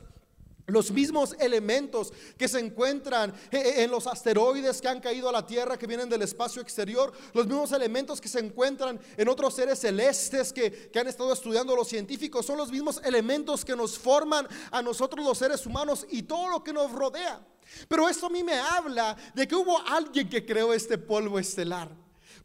los 0.70 0.90
mismos 0.90 1.34
elementos 1.38 2.12
que 2.36 2.48
se 2.48 2.58
encuentran 2.58 3.30
eh, 3.50 3.58
eh, 3.58 3.82
en 3.84 3.90
los 3.90 4.06
asteroides 4.06 4.80
que 4.80 4.88
han 4.88 5.00
caído 5.00 5.28
a 5.28 5.32
la 5.32 5.46
Tierra, 5.46 5.78
que 5.78 5.86
vienen 5.86 6.08
del 6.08 6.22
espacio 6.22 6.62
exterior, 6.62 7.12
los 7.34 7.46
mismos 7.46 7.72
elementos 7.72 8.20
que 8.20 8.28
se 8.28 8.40
encuentran 8.40 9.00
en 9.16 9.28
otros 9.28 9.54
seres 9.54 9.78
celestes 9.78 10.52
que, 10.52 10.90
han 11.00 11.08
estado 11.08 11.32
estudiando 11.32 11.74
los 11.74 11.88
científicos, 11.88 12.44
son 12.44 12.58
los 12.58 12.70
mismos 12.70 13.00
elementos 13.04 13.64
que 13.64 13.74
nos 13.74 13.98
forman 13.98 14.46
a 14.70 14.82
nosotros 14.82 15.24
los 15.24 15.38
seres 15.38 15.64
humanos 15.64 16.06
y 16.10 16.22
todo 16.22 16.50
lo 16.50 16.62
que 16.62 16.72
nos 16.72 16.92
rodea. 16.92 17.40
Pero 17.88 18.08
esto 18.08 18.26
a 18.26 18.30
mí 18.30 18.42
me 18.42 18.58
habla 18.58 19.16
de 19.34 19.48
que 19.48 19.54
hubo 19.54 19.78
alguien 19.80 20.28
que 20.28 20.44
creó 20.44 20.74
este 20.74 20.98
polvo 20.98 21.38
estelar. 21.38 21.90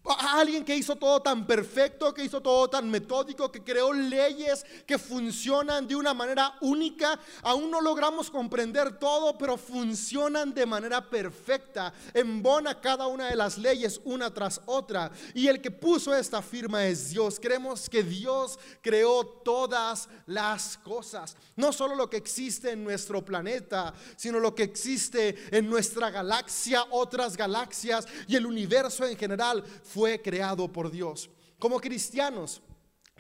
Alguien 0.06 0.64
que 0.64 0.76
hizo 0.76 0.96
todo 0.96 1.22
tan 1.22 1.48
perfecto, 1.48 2.14
que 2.14 2.24
hizo 2.24 2.42
todo 2.42 2.70
tan 2.70 2.90
metódico, 2.90 3.52
que 3.52 3.64
creó 3.64 3.92
leyes 3.92 4.64
que 4.86 5.00
funcionan 5.00 5.88
de 5.88 5.96
una 5.96 6.14
manera 6.14 6.54
única. 6.62 7.20
Aún 7.42 7.72
no 7.72 7.82
logramos 7.82 8.30
comprender 8.30 9.00
todo, 9.00 9.38
pero 9.38 9.58
funcionan 9.58 10.54
de 10.54 10.66
manera 10.66 11.10
perfecta. 11.10 11.94
Embona 12.14 12.80
cada 12.80 13.08
una 13.08 13.30
de 13.30 13.36
las 13.36 13.58
leyes 13.58 14.00
una 14.04 14.32
tras 14.34 14.62
otra. 14.66 15.12
Y 15.34 15.48
el 15.48 15.60
que 15.62 15.72
puso 15.72 16.16
esta 16.16 16.42
firma 16.42 16.86
es 16.86 17.10
Dios. 17.10 17.40
Creemos 17.40 17.90
que 17.90 18.04
Dios 18.04 18.60
creó 18.82 19.26
todas 19.26 20.08
las 20.28 20.78
cosas. 20.78 21.36
No 21.56 21.74
solo 21.74 21.96
lo 21.96 22.10
que 22.10 22.18
existe 22.18 22.72
en 22.72 22.84
nuestro 22.84 23.26
planeta, 23.26 23.94
sino 24.16 24.40
lo 24.40 24.54
que 24.54 24.64
existe 24.64 25.36
en 25.52 25.70
nuestra 25.70 26.12
galaxia, 26.12 26.86
otras 26.92 27.36
galaxias 27.36 28.08
y 28.28 28.36
el 28.36 28.46
universo 28.46 29.06
en 29.06 29.18
general 29.18 29.64
fue 29.96 30.22
creado 30.22 30.70
por 30.70 30.92
Dios. 30.92 31.30
Como 31.58 31.80
cristianos, 31.80 32.62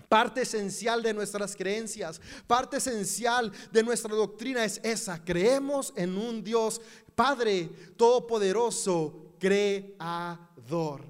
Parte 0.10 0.41
esencial 0.41 1.01
de 1.01 1.15
nuestras 1.15 1.55
creencias, 1.55 2.22
parte 2.46 2.77
esencial 2.77 3.51
de 3.72 3.82
nuestra 3.82 4.13
doctrina 4.13 4.63
es 4.63 4.79
esa. 4.84 5.24
Creemos 5.24 5.91
en 5.96 6.15
un 6.15 6.44
Dios 6.44 6.79
Padre 7.15 7.70
Todopoderoso, 7.98 9.34
Creador. 9.39 11.01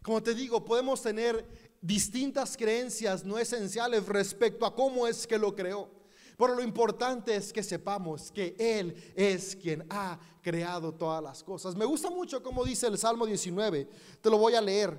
Como 0.00 0.22
te 0.22 0.32
digo, 0.32 0.64
podemos 0.64 1.02
tener 1.02 1.44
distintas 1.80 2.56
creencias 2.56 3.24
no 3.24 3.36
esenciales 3.36 4.06
respecto 4.06 4.64
a 4.64 4.74
cómo 4.76 5.08
es 5.08 5.26
que 5.26 5.38
lo 5.38 5.56
creó. 5.56 5.90
Pero 6.38 6.54
lo 6.54 6.62
importante 6.62 7.34
es 7.34 7.52
que 7.52 7.64
sepamos 7.64 8.30
que 8.30 8.54
Él 8.58 9.12
es 9.16 9.56
quien 9.56 9.84
ha 9.90 10.20
creado 10.46 10.94
todas 10.94 11.20
las 11.20 11.42
cosas. 11.42 11.74
Me 11.74 11.84
gusta 11.84 12.08
mucho 12.08 12.40
como 12.40 12.64
dice 12.64 12.86
el 12.86 12.96
Salmo 12.96 13.26
19. 13.26 13.88
Te 14.20 14.30
lo 14.30 14.38
voy 14.38 14.54
a 14.54 14.60
leer. 14.60 14.96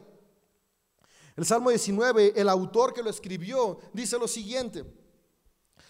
El 1.37 1.45
Salmo 1.45 1.69
19, 1.69 2.33
el 2.35 2.49
autor 2.49 2.93
que 2.93 3.01
lo 3.01 3.09
escribió, 3.09 3.79
dice 3.93 4.19
lo 4.19 4.27
siguiente. 4.27 4.83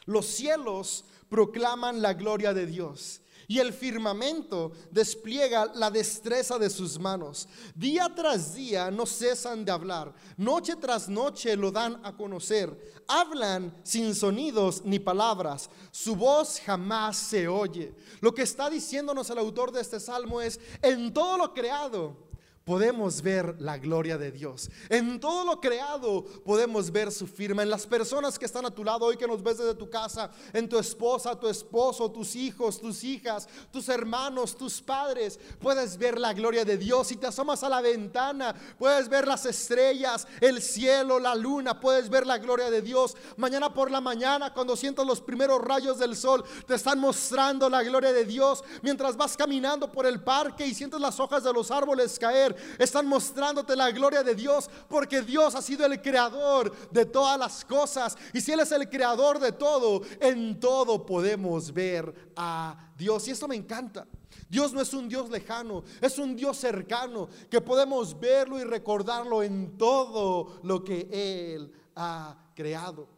Los 0.05 0.27
cielos 0.27 1.05
proclaman 1.29 2.01
la 2.01 2.13
gloria 2.13 2.53
de 2.53 2.65
Dios 2.65 3.21
y 3.47 3.59
el 3.59 3.71
firmamento 3.71 4.73
despliega 4.91 5.71
la 5.73 5.89
destreza 5.89 6.59
de 6.59 6.69
sus 6.69 6.99
manos. 6.99 7.47
Día 7.73 8.11
tras 8.13 8.53
día 8.53 8.91
no 8.91 9.05
cesan 9.05 9.63
de 9.63 9.71
hablar, 9.71 10.13
noche 10.35 10.75
tras 10.75 11.07
noche 11.07 11.55
lo 11.55 11.71
dan 11.71 11.99
a 12.03 12.15
conocer. 12.15 13.01
Hablan 13.07 13.73
sin 13.83 14.13
sonidos 14.13 14.83
ni 14.83 14.99
palabras, 14.99 15.69
su 15.91 16.15
voz 16.15 16.59
jamás 16.59 17.15
se 17.15 17.47
oye. 17.47 17.95
Lo 18.19 18.33
que 18.33 18.41
está 18.41 18.69
diciéndonos 18.69 19.29
el 19.29 19.37
autor 19.37 19.71
de 19.71 19.81
este 19.81 19.99
salmo 20.01 20.41
es, 20.41 20.59
en 20.81 21.13
todo 21.13 21.37
lo 21.37 21.53
creado, 21.53 22.26
podemos 22.67 23.21
ver 23.21 23.55
la 23.59 23.77
gloria 23.77 24.17
de 24.17 24.29
Dios. 24.29 24.69
En 24.89 25.21
todo 25.21 25.45
lo 25.45 25.61
creado 25.61 26.25
podemos 26.43 26.91
ver 26.91 27.13
su 27.13 27.25
firma. 27.25 27.63
En 27.63 27.69
las 27.69 27.87
personas 27.87 28.37
que 28.37 28.43
están 28.43 28.65
a 28.65 28.71
tu 28.71 28.83
lado 28.83 29.05
hoy 29.05 29.15
que 29.15 29.25
nos 29.25 29.41
ves 29.41 29.59
desde 29.59 29.73
tu 29.73 29.89
casa, 29.89 30.29
en 30.51 30.67
tu 30.67 30.77
esposa, 30.77 31.39
tu 31.39 31.47
esposo, 31.47 32.11
tus 32.11 32.35
hijos, 32.35 32.81
tus 32.81 33.05
hijas, 33.05 33.47
tus 33.71 33.87
hermanos, 33.87 34.53
tus 34.53 34.81
padres, 34.81 35.39
puedes 35.61 35.97
ver 35.97 36.19
la 36.19 36.33
gloria 36.33 36.65
de 36.65 36.77
Dios. 36.77 37.07
Si 37.07 37.15
te 37.15 37.27
asomas 37.27 37.63
a 37.63 37.69
la 37.69 37.79
ventana, 37.79 38.53
puedes 38.77 39.07
ver 39.07 39.25
las 39.25 39.45
estrellas, 39.45 40.27
el 40.41 40.61
cielo, 40.61 41.19
la 41.19 41.35
luna, 41.35 41.79
puedes 41.79 42.09
ver 42.09 42.27
la 42.27 42.37
gloria 42.37 42.69
de 42.69 42.81
Dios. 42.81 43.15
Mañana 43.37 43.73
por 43.73 43.89
la 43.89 44.01
mañana, 44.01 44.53
cuando 44.53 44.75
sientas 44.75 45.07
los 45.07 45.21
primeros 45.21 45.61
rayos 45.61 45.99
del 45.99 46.17
sol, 46.17 46.43
te 46.65 46.75
están 46.75 46.99
mostrando 46.99 47.69
la 47.69 47.81
gloria 47.81 48.11
de 48.11 48.25
Dios. 48.25 48.61
Mientras 48.81 49.15
vas 49.15 49.37
caminando 49.37 49.89
por 49.89 50.05
el 50.05 50.21
parque 50.21 50.67
y 50.67 50.75
sientes 50.75 50.99
las 50.99 51.17
hojas 51.21 51.45
de 51.45 51.53
los 51.53 51.71
árboles 51.71 52.19
caer, 52.19 52.56
están 52.77 53.07
mostrándote 53.07 53.75
la 53.75 53.91
gloria 53.91 54.23
de 54.23 54.35
Dios 54.35 54.69
porque 54.87 55.21
Dios 55.21 55.55
ha 55.55 55.61
sido 55.61 55.85
el 55.85 56.01
creador 56.01 56.71
de 56.91 57.05
todas 57.05 57.37
las 57.39 57.65
cosas. 57.65 58.17
Y 58.33 58.41
si 58.41 58.51
Él 58.51 58.59
es 58.59 58.71
el 58.71 58.89
creador 58.89 59.39
de 59.39 59.51
todo, 59.51 60.01
en 60.19 60.59
todo 60.59 61.05
podemos 61.05 61.73
ver 61.73 62.31
a 62.35 62.91
Dios. 62.97 63.27
Y 63.27 63.31
esto 63.31 63.47
me 63.47 63.55
encanta. 63.55 64.07
Dios 64.49 64.73
no 64.73 64.81
es 64.81 64.93
un 64.93 65.09
Dios 65.09 65.29
lejano, 65.29 65.83
es 66.01 66.17
un 66.17 66.35
Dios 66.35 66.57
cercano 66.57 67.27
que 67.49 67.61
podemos 67.61 68.17
verlo 68.17 68.59
y 68.59 68.63
recordarlo 68.63 69.43
en 69.43 69.77
todo 69.77 70.59
lo 70.63 70.83
que 70.83 71.07
Él 71.11 71.71
ha 71.95 72.51
creado. 72.55 73.09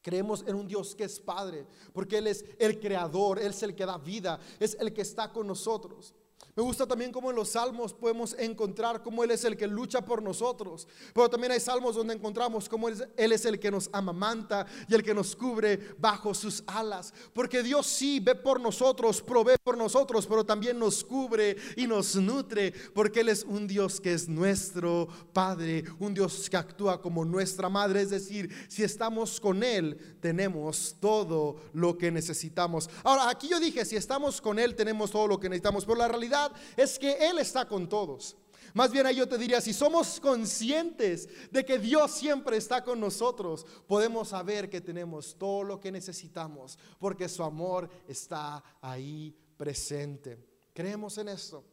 Creemos 0.00 0.44
en 0.46 0.54
un 0.54 0.66
Dios 0.66 0.94
que 0.94 1.04
es 1.04 1.18
Padre, 1.18 1.66
porque 1.92 2.18
Él 2.18 2.28
es 2.28 2.44
el 2.58 2.78
creador, 2.78 3.38
Él 3.38 3.48
es 3.48 3.62
el 3.62 3.74
que 3.74 3.84
da 3.84 3.98
vida, 3.98 4.38
es 4.60 4.76
el 4.78 4.92
que 4.92 5.02
está 5.02 5.32
con 5.32 5.46
nosotros. 5.46 6.14
Me 6.56 6.62
gusta 6.62 6.86
también 6.86 7.12
cómo 7.12 7.28
en 7.28 7.36
los 7.36 7.50
salmos 7.50 7.92
podemos 7.92 8.34
encontrar 8.38 9.02
cómo 9.02 9.22
Él 9.22 9.30
es 9.30 9.44
el 9.44 9.58
que 9.58 9.66
lucha 9.66 10.02
por 10.02 10.22
nosotros. 10.22 10.88
Pero 11.12 11.28
también 11.28 11.52
hay 11.52 11.60
salmos 11.60 11.96
donde 11.96 12.14
encontramos 12.14 12.66
cómo 12.66 12.88
Él 12.88 13.32
es 13.32 13.44
el 13.44 13.60
que 13.60 13.70
nos 13.70 13.90
amamanta 13.92 14.66
y 14.88 14.94
el 14.94 15.02
que 15.02 15.12
nos 15.12 15.36
cubre 15.36 15.94
bajo 15.98 16.32
sus 16.32 16.64
alas. 16.66 17.12
Porque 17.34 17.62
Dios 17.62 17.86
sí 17.86 18.20
ve 18.20 18.34
por 18.34 18.58
nosotros, 18.58 19.20
provee 19.20 19.56
por 19.62 19.76
nosotros, 19.76 20.26
pero 20.26 20.46
también 20.46 20.78
nos 20.78 21.04
cubre 21.04 21.58
y 21.76 21.86
nos 21.86 22.16
nutre. 22.16 22.72
Porque 22.94 23.20
Él 23.20 23.28
es 23.28 23.44
un 23.44 23.66
Dios 23.66 24.00
que 24.00 24.14
es 24.14 24.26
nuestro 24.26 25.08
Padre, 25.34 25.84
un 25.98 26.14
Dios 26.14 26.48
que 26.48 26.56
actúa 26.56 27.02
como 27.02 27.26
nuestra 27.26 27.68
madre. 27.68 28.00
Es 28.00 28.08
decir, 28.08 28.50
si 28.68 28.82
estamos 28.82 29.38
con 29.40 29.62
Él, 29.62 30.16
tenemos 30.22 30.96
todo 31.00 31.56
lo 31.74 31.98
que 31.98 32.10
necesitamos. 32.10 32.88
Ahora, 33.04 33.28
aquí 33.28 33.46
yo 33.46 33.60
dije, 33.60 33.84
si 33.84 33.96
estamos 33.96 34.40
con 34.40 34.58
Él, 34.58 34.74
tenemos 34.74 35.10
todo 35.10 35.26
lo 35.26 35.38
que 35.38 35.50
necesitamos. 35.50 35.84
Pero 35.84 35.98
la 35.98 36.08
realidad 36.08 36.45
es 36.76 36.98
que 36.98 37.28
Él 37.28 37.38
está 37.38 37.66
con 37.66 37.88
todos. 37.88 38.36
Más 38.74 38.90
bien 38.90 39.06
ahí 39.06 39.16
yo 39.16 39.26
te 39.26 39.38
diría, 39.38 39.60
si 39.60 39.72
somos 39.72 40.20
conscientes 40.20 41.28
de 41.50 41.64
que 41.64 41.78
Dios 41.78 42.10
siempre 42.10 42.58
está 42.58 42.84
con 42.84 43.00
nosotros, 43.00 43.64
podemos 43.86 44.28
saber 44.28 44.68
que 44.68 44.82
tenemos 44.82 45.34
todo 45.38 45.62
lo 45.62 45.80
que 45.80 45.90
necesitamos, 45.90 46.78
porque 46.98 47.28
su 47.28 47.42
amor 47.42 47.88
está 48.06 48.62
ahí 48.82 49.34
presente. 49.56 50.38
Creemos 50.74 51.16
en 51.16 51.30
esto. 51.30 51.64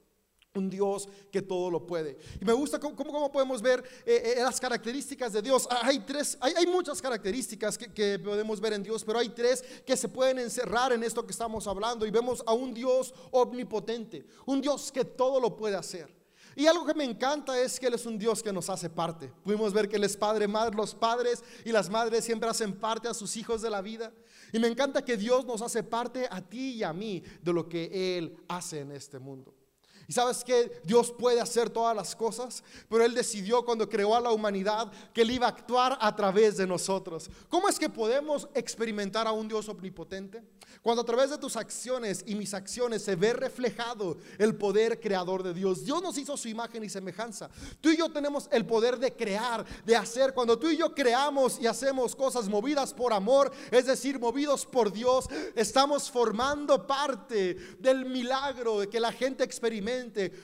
Un 0.55 0.69
Dios 0.69 1.09
que 1.31 1.41
todo 1.41 1.71
lo 1.71 1.87
puede. 1.87 2.17
Y 2.39 2.45
me 2.45 2.53
gusta 2.53 2.79
cómo, 2.79 3.31
podemos 3.31 3.61
ver 3.61 3.83
eh, 4.05 4.35
eh, 4.37 4.41
las 4.41 4.59
características 4.59 5.33
de 5.33 5.41
Dios. 5.41 5.67
Ah, 5.69 5.81
hay 5.85 5.99
tres, 5.99 6.37
hay, 6.39 6.67
muchas 6.67 7.01
características 7.01 7.75
que, 7.77 7.91
que, 7.91 8.19
podemos 8.19 8.61
ver 8.61 8.73
en 8.73 8.83
Dios, 8.83 9.03
pero 9.03 9.17
hay 9.17 9.29
tres 9.29 9.63
que 9.85 9.97
se 9.97 10.09
pueden 10.09 10.37
encerrar 10.37 10.93
en 10.93 11.03
esto 11.03 11.25
que 11.25 11.31
estamos 11.31 11.65
hablando. 11.65 12.05
Y 12.05 12.11
vemos 12.11 12.43
a 12.45 12.53
un 12.53 12.73
Dios 12.73 13.15
omnipotente, 13.31 14.25
un 14.45 14.61
Dios 14.61 14.91
que 14.91 15.03
todo 15.03 15.39
lo 15.39 15.57
puede 15.57 15.75
hacer. 15.75 16.13
Y 16.55 16.67
algo 16.67 16.85
que 16.85 16.93
me 16.93 17.03
encanta 17.03 17.59
es 17.59 17.79
que 17.79 17.87
Él 17.87 17.95
es 17.95 18.05
un 18.05 18.17
Dios 18.17 18.43
que 18.43 18.53
nos 18.53 18.69
hace 18.69 18.89
parte. 18.89 19.31
Pudimos 19.43 19.73
ver 19.73 19.89
que 19.89 19.95
Él 19.95 20.03
es 20.03 20.15
Padre, 20.15 20.47
Madre, 20.47 20.75
los 20.75 20.93
padres 20.93 21.43
y 21.65 21.71
las 21.71 21.89
madres 21.89 22.25
siempre 22.25 22.49
hacen 22.49 22.73
parte 22.73 23.07
a 23.07 23.13
sus 23.13 23.35
hijos 23.37 23.61
de 23.61 23.69
la 23.69 23.81
vida. 23.81 24.13
Y 24.51 24.59
me 24.59 24.67
encanta 24.67 25.03
que 25.03 25.17
Dios 25.17 25.45
nos 25.45 25.61
hace 25.61 25.81
parte 25.81 26.27
a 26.29 26.41
ti 26.41 26.73
y 26.73 26.83
a 26.83 26.93
mí 26.93 27.23
de 27.41 27.53
lo 27.53 27.67
que 27.67 28.17
Él 28.17 28.37
hace 28.47 28.81
en 28.81 28.91
este 28.91 29.17
mundo. 29.17 29.62
Y 30.07 30.13
sabes 30.13 30.43
que 30.43 30.81
Dios 30.83 31.11
puede 31.11 31.39
hacer 31.39 31.69
todas 31.69 31.95
las 31.95 32.15
cosas, 32.15 32.63
pero 32.89 33.05
Él 33.05 33.13
decidió 33.13 33.63
cuando 33.63 33.87
creó 33.87 34.15
a 34.15 34.21
la 34.21 34.31
humanidad 34.31 34.91
que 35.13 35.21
Él 35.21 35.31
iba 35.31 35.47
a 35.47 35.49
actuar 35.49 35.97
a 36.01 36.15
través 36.15 36.57
de 36.57 36.67
nosotros. 36.67 37.29
¿Cómo 37.49 37.69
es 37.69 37.79
que 37.79 37.89
podemos 37.89 38.47
experimentar 38.53 39.27
a 39.27 39.31
un 39.31 39.47
Dios 39.47 39.69
omnipotente? 39.69 40.43
Cuando 40.81 41.01
a 41.01 41.05
través 41.05 41.29
de 41.29 41.37
tus 41.37 41.55
acciones 41.55 42.23
y 42.25 42.35
mis 42.35 42.53
acciones 42.53 43.03
se 43.03 43.15
ve 43.15 43.33
reflejado 43.33 44.17
el 44.37 44.55
poder 44.55 44.99
creador 44.99 45.43
de 45.43 45.53
Dios. 45.53 45.85
Dios 45.85 46.01
nos 46.01 46.17
hizo 46.17 46.35
su 46.35 46.49
imagen 46.49 46.83
y 46.83 46.89
semejanza. 46.89 47.49
Tú 47.79 47.89
y 47.89 47.97
yo 47.97 48.11
tenemos 48.11 48.49
el 48.51 48.65
poder 48.65 48.97
de 48.97 49.13
crear, 49.13 49.65
de 49.85 49.95
hacer. 49.95 50.33
Cuando 50.33 50.57
tú 50.57 50.69
y 50.69 50.77
yo 50.77 50.93
creamos 50.93 51.59
y 51.59 51.67
hacemos 51.67 52.15
cosas 52.15 52.49
movidas 52.49 52.93
por 52.93 53.13
amor, 53.13 53.51
es 53.71 53.85
decir, 53.85 54.19
movidos 54.19 54.65
por 54.65 54.91
Dios, 54.91 55.27
estamos 55.55 56.11
formando 56.11 56.85
parte 56.85 57.55
del 57.79 58.05
milagro 58.05 58.89
que 58.89 58.99
la 58.99 59.11
gente 59.11 59.43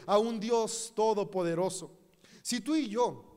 a 0.06 0.18
un 0.18 0.40
Dios 0.40 0.94
todopoderoso. 0.96 1.92
Si 2.42 2.62
tú 2.62 2.76
y 2.76 2.90
yo 2.90 3.29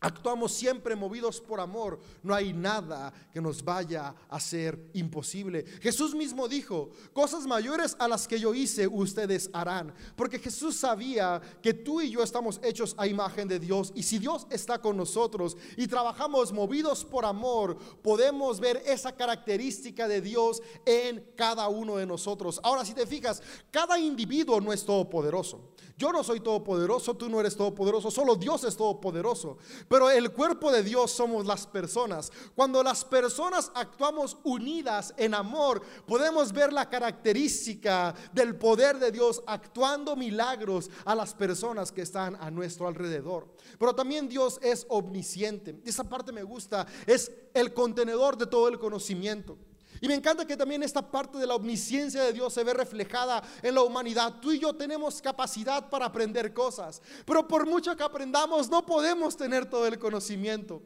actuamos 0.00 0.52
siempre 0.52 0.94
movidos 0.94 1.40
por 1.40 1.60
amor, 1.60 1.98
no 2.22 2.34
hay 2.34 2.52
nada 2.52 3.12
que 3.32 3.40
nos 3.40 3.64
vaya 3.64 4.14
a 4.28 4.38
ser 4.38 4.90
imposible. 4.94 5.64
Jesús 5.80 6.14
mismo 6.14 6.46
dijo, 6.46 6.90
cosas 7.12 7.46
mayores 7.46 7.96
a 7.98 8.06
las 8.06 8.28
que 8.28 8.38
yo 8.38 8.54
hice, 8.54 8.86
ustedes 8.86 9.50
harán. 9.52 9.92
Porque 10.14 10.38
Jesús 10.38 10.76
sabía 10.76 11.40
que 11.62 11.74
tú 11.74 12.00
y 12.00 12.10
yo 12.10 12.22
estamos 12.22 12.60
hechos 12.62 12.94
a 12.96 13.06
imagen 13.06 13.48
de 13.48 13.58
Dios. 13.58 13.92
Y 13.94 14.04
si 14.04 14.18
Dios 14.18 14.46
está 14.50 14.80
con 14.80 14.96
nosotros 14.96 15.56
y 15.76 15.86
trabajamos 15.88 16.52
movidos 16.52 17.04
por 17.04 17.24
amor, 17.24 17.76
podemos 18.02 18.60
ver 18.60 18.82
esa 18.86 19.12
característica 19.12 20.06
de 20.06 20.20
Dios 20.20 20.62
en 20.86 21.24
cada 21.36 21.68
uno 21.68 21.96
de 21.96 22.06
nosotros. 22.06 22.60
Ahora, 22.62 22.84
si 22.84 22.94
te 22.94 23.06
fijas, 23.06 23.42
cada 23.70 23.98
individuo 23.98 24.60
no 24.60 24.72
es 24.72 24.84
todopoderoso. 24.84 25.72
Yo 25.96 26.12
no 26.12 26.22
soy 26.22 26.38
todopoderoso, 26.38 27.16
tú 27.16 27.28
no 27.28 27.40
eres 27.40 27.56
todopoderoso, 27.56 28.12
solo 28.12 28.36
Dios 28.36 28.62
es 28.62 28.76
todopoderoso. 28.76 29.58
Pero 29.88 30.10
el 30.10 30.30
cuerpo 30.32 30.70
de 30.70 30.82
Dios 30.82 31.10
somos 31.10 31.46
las 31.46 31.66
personas. 31.66 32.30
Cuando 32.54 32.82
las 32.82 33.04
personas 33.04 33.72
actuamos 33.74 34.36
unidas 34.44 35.14
en 35.16 35.34
amor, 35.34 35.82
podemos 36.06 36.52
ver 36.52 36.72
la 36.72 36.88
característica 36.88 38.14
del 38.32 38.56
poder 38.56 38.98
de 38.98 39.10
Dios 39.10 39.42
actuando 39.46 40.16
milagros 40.16 40.90
a 41.04 41.14
las 41.14 41.34
personas 41.34 41.90
que 41.90 42.02
están 42.02 42.36
a 42.36 42.50
nuestro 42.50 42.86
alrededor. 42.86 43.48
Pero 43.78 43.94
también 43.94 44.28
Dios 44.28 44.58
es 44.62 44.86
omnisciente. 44.88 45.80
Esa 45.84 46.04
parte 46.04 46.32
me 46.32 46.42
gusta, 46.42 46.86
es 47.06 47.32
el 47.54 47.72
contenedor 47.72 48.36
de 48.36 48.46
todo 48.46 48.68
el 48.68 48.78
conocimiento. 48.78 49.56
Y 50.00 50.08
me 50.08 50.14
encanta 50.14 50.46
que 50.46 50.56
también 50.56 50.82
esta 50.82 51.02
parte 51.02 51.38
de 51.38 51.46
la 51.46 51.54
omnisciencia 51.54 52.22
de 52.22 52.32
Dios 52.32 52.52
se 52.52 52.64
ve 52.64 52.74
reflejada 52.74 53.42
en 53.62 53.74
la 53.74 53.82
humanidad. 53.82 54.34
Tú 54.40 54.52
y 54.52 54.58
yo 54.58 54.74
tenemos 54.74 55.20
capacidad 55.20 55.88
para 55.88 56.06
aprender 56.06 56.52
cosas, 56.52 57.02
pero 57.24 57.46
por 57.46 57.66
mucho 57.66 57.96
que 57.96 58.02
aprendamos 58.02 58.68
no 58.68 58.84
podemos 58.84 59.36
tener 59.36 59.66
todo 59.66 59.86
el 59.86 59.98
conocimiento. 59.98 60.82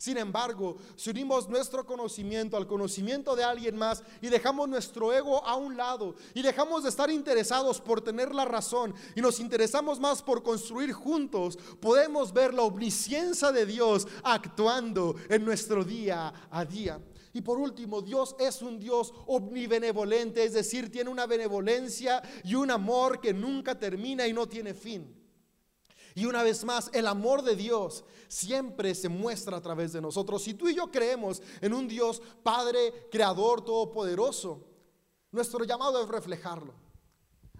Sin 0.00 0.16
embargo, 0.16 0.78
si 0.96 1.10
unimos 1.10 1.46
nuestro 1.46 1.84
conocimiento 1.84 2.56
al 2.56 2.66
conocimiento 2.66 3.36
de 3.36 3.44
alguien 3.44 3.76
más 3.76 4.02
y 4.22 4.28
dejamos 4.28 4.66
nuestro 4.66 5.12
ego 5.12 5.44
a 5.44 5.56
un 5.56 5.76
lado 5.76 6.14
y 6.32 6.40
dejamos 6.40 6.84
de 6.84 6.88
estar 6.88 7.10
interesados 7.10 7.82
por 7.82 8.00
tener 8.00 8.34
la 8.34 8.46
razón 8.46 8.94
y 9.14 9.20
nos 9.20 9.40
interesamos 9.40 10.00
más 10.00 10.22
por 10.22 10.42
construir 10.42 10.94
juntos, 10.94 11.58
podemos 11.80 12.32
ver 12.32 12.54
la 12.54 12.62
omnisciencia 12.62 13.52
de 13.52 13.66
Dios 13.66 14.08
actuando 14.22 15.16
en 15.28 15.44
nuestro 15.44 15.84
día 15.84 16.32
a 16.50 16.64
día. 16.64 16.98
Y 17.32 17.42
por 17.42 17.58
último, 17.58 18.02
Dios 18.02 18.34
es 18.38 18.60
un 18.60 18.78
Dios 18.78 19.12
omnibenevolente, 19.26 20.44
es 20.44 20.52
decir, 20.52 20.90
tiene 20.90 21.10
una 21.10 21.26
benevolencia 21.26 22.22
y 22.44 22.54
un 22.54 22.70
amor 22.70 23.20
que 23.20 23.32
nunca 23.32 23.78
termina 23.78 24.26
y 24.26 24.32
no 24.32 24.48
tiene 24.48 24.74
fin. 24.74 25.16
Y 26.14 26.26
una 26.26 26.42
vez 26.42 26.64
más, 26.64 26.90
el 26.92 27.06
amor 27.06 27.42
de 27.42 27.54
Dios 27.54 28.04
siempre 28.26 28.94
se 28.96 29.08
muestra 29.08 29.56
a 29.56 29.60
través 29.60 29.92
de 29.92 30.00
nosotros. 30.00 30.42
Si 30.42 30.54
tú 30.54 30.68
y 30.68 30.74
yo 30.74 30.90
creemos 30.90 31.40
en 31.60 31.72
un 31.72 31.86
Dios 31.86 32.20
Padre, 32.42 33.08
Creador, 33.10 33.64
Todopoderoso, 33.64 34.66
nuestro 35.30 35.64
llamado 35.64 36.02
es 36.02 36.08
reflejarlo 36.08 36.89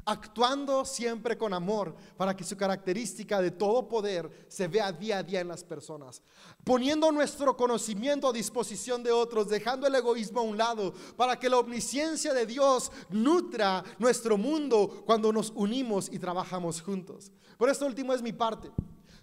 actuando 0.05 0.85
siempre 0.85 1.37
con 1.37 1.53
amor 1.53 1.95
para 2.17 2.37
que 2.37 2.45
su 2.45 2.57
característica 2.57 3.41
de 3.41 3.51
todo 3.51 3.89
poder 3.89 4.47
se 4.49 4.69
vea 4.69 4.93
día 4.93 5.19
a 5.19 5.23
día 5.23 5.41
en 5.41 5.49
las 5.49 5.65
personas, 5.65 6.23
poniendo 6.65 7.11
nuestro 7.13 7.57
conocimiento 7.57 8.29
a 8.29 8.33
disposición 8.33 9.03
de 9.03 9.13
otros, 9.13 9.49
dejando 9.49 9.87
el 9.87 9.95
egoísmo 9.95 10.41
a 10.41 10.45
un 10.45 10.57
lado, 10.57 10.93
para 11.17 11.39
que 11.39 11.49
la 11.49 11.59
omnisciencia 11.59 12.33
de 12.35 12.47
Dios 12.47 12.91
nutra 13.11 13.85
nuestro 13.99 14.37
mundo 14.37 15.03
cuando 15.07 15.33
nos 15.33 15.53
unimos 15.55 16.09
y 16.13 16.19
trabajamos 16.19 16.81
juntos. 16.81 17.31
Por 17.57 17.69
esto 17.69 17.87
último 17.87 18.13
es 18.13 18.23
mi 18.23 18.33
parte. 18.33 18.71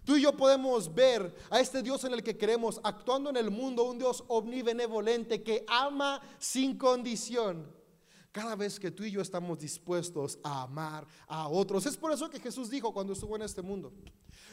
Tú 0.04 0.16
y 0.16 0.22
yo 0.22 0.38
podemos 0.38 0.94
ver 0.94 1.36
a 1.50 1.60
este 1.60 1.82
Dios 1.84 2.06
en 2.06 2.14
el 2.14 2.24
que 2.24 2.38
creemos 2.38 2.80
actuando 2.82 3.30
en 3.30 3.36
el 3.36 3.52
mundo, 3.52 3.84
un 3.84 3.98
Dios 3.98 4.24
omnibenevolente 4.28 5.44
que 5.44 5.66
ama 5.68 6.22
sin 6.40 6.78
condición 6.78 7.77
cada 8.38 8.56
vez 8.56 8.80
que 8.80 8.92
tú 8.92 9.04
y 9.04 9.10
yo 9.10 9.20
estamos 9.20 9.58
dispuestos 9.58 10.38
a 10.44 10.62
amar 10.62 11.08
a 11.28 11.48
otros. 11.48 11.88
Es 11.88 11.98
por 11.98 12.12
eso 12.12 12.30
que 12.30 12.40
Jesús 12.40 12.70
dijo 12.70 12.94
cuando 12.94 13.14
estuvo 13.14 13.36
en 13.36 13.42
este 13.42 13.64
mundo, 13.64 13.92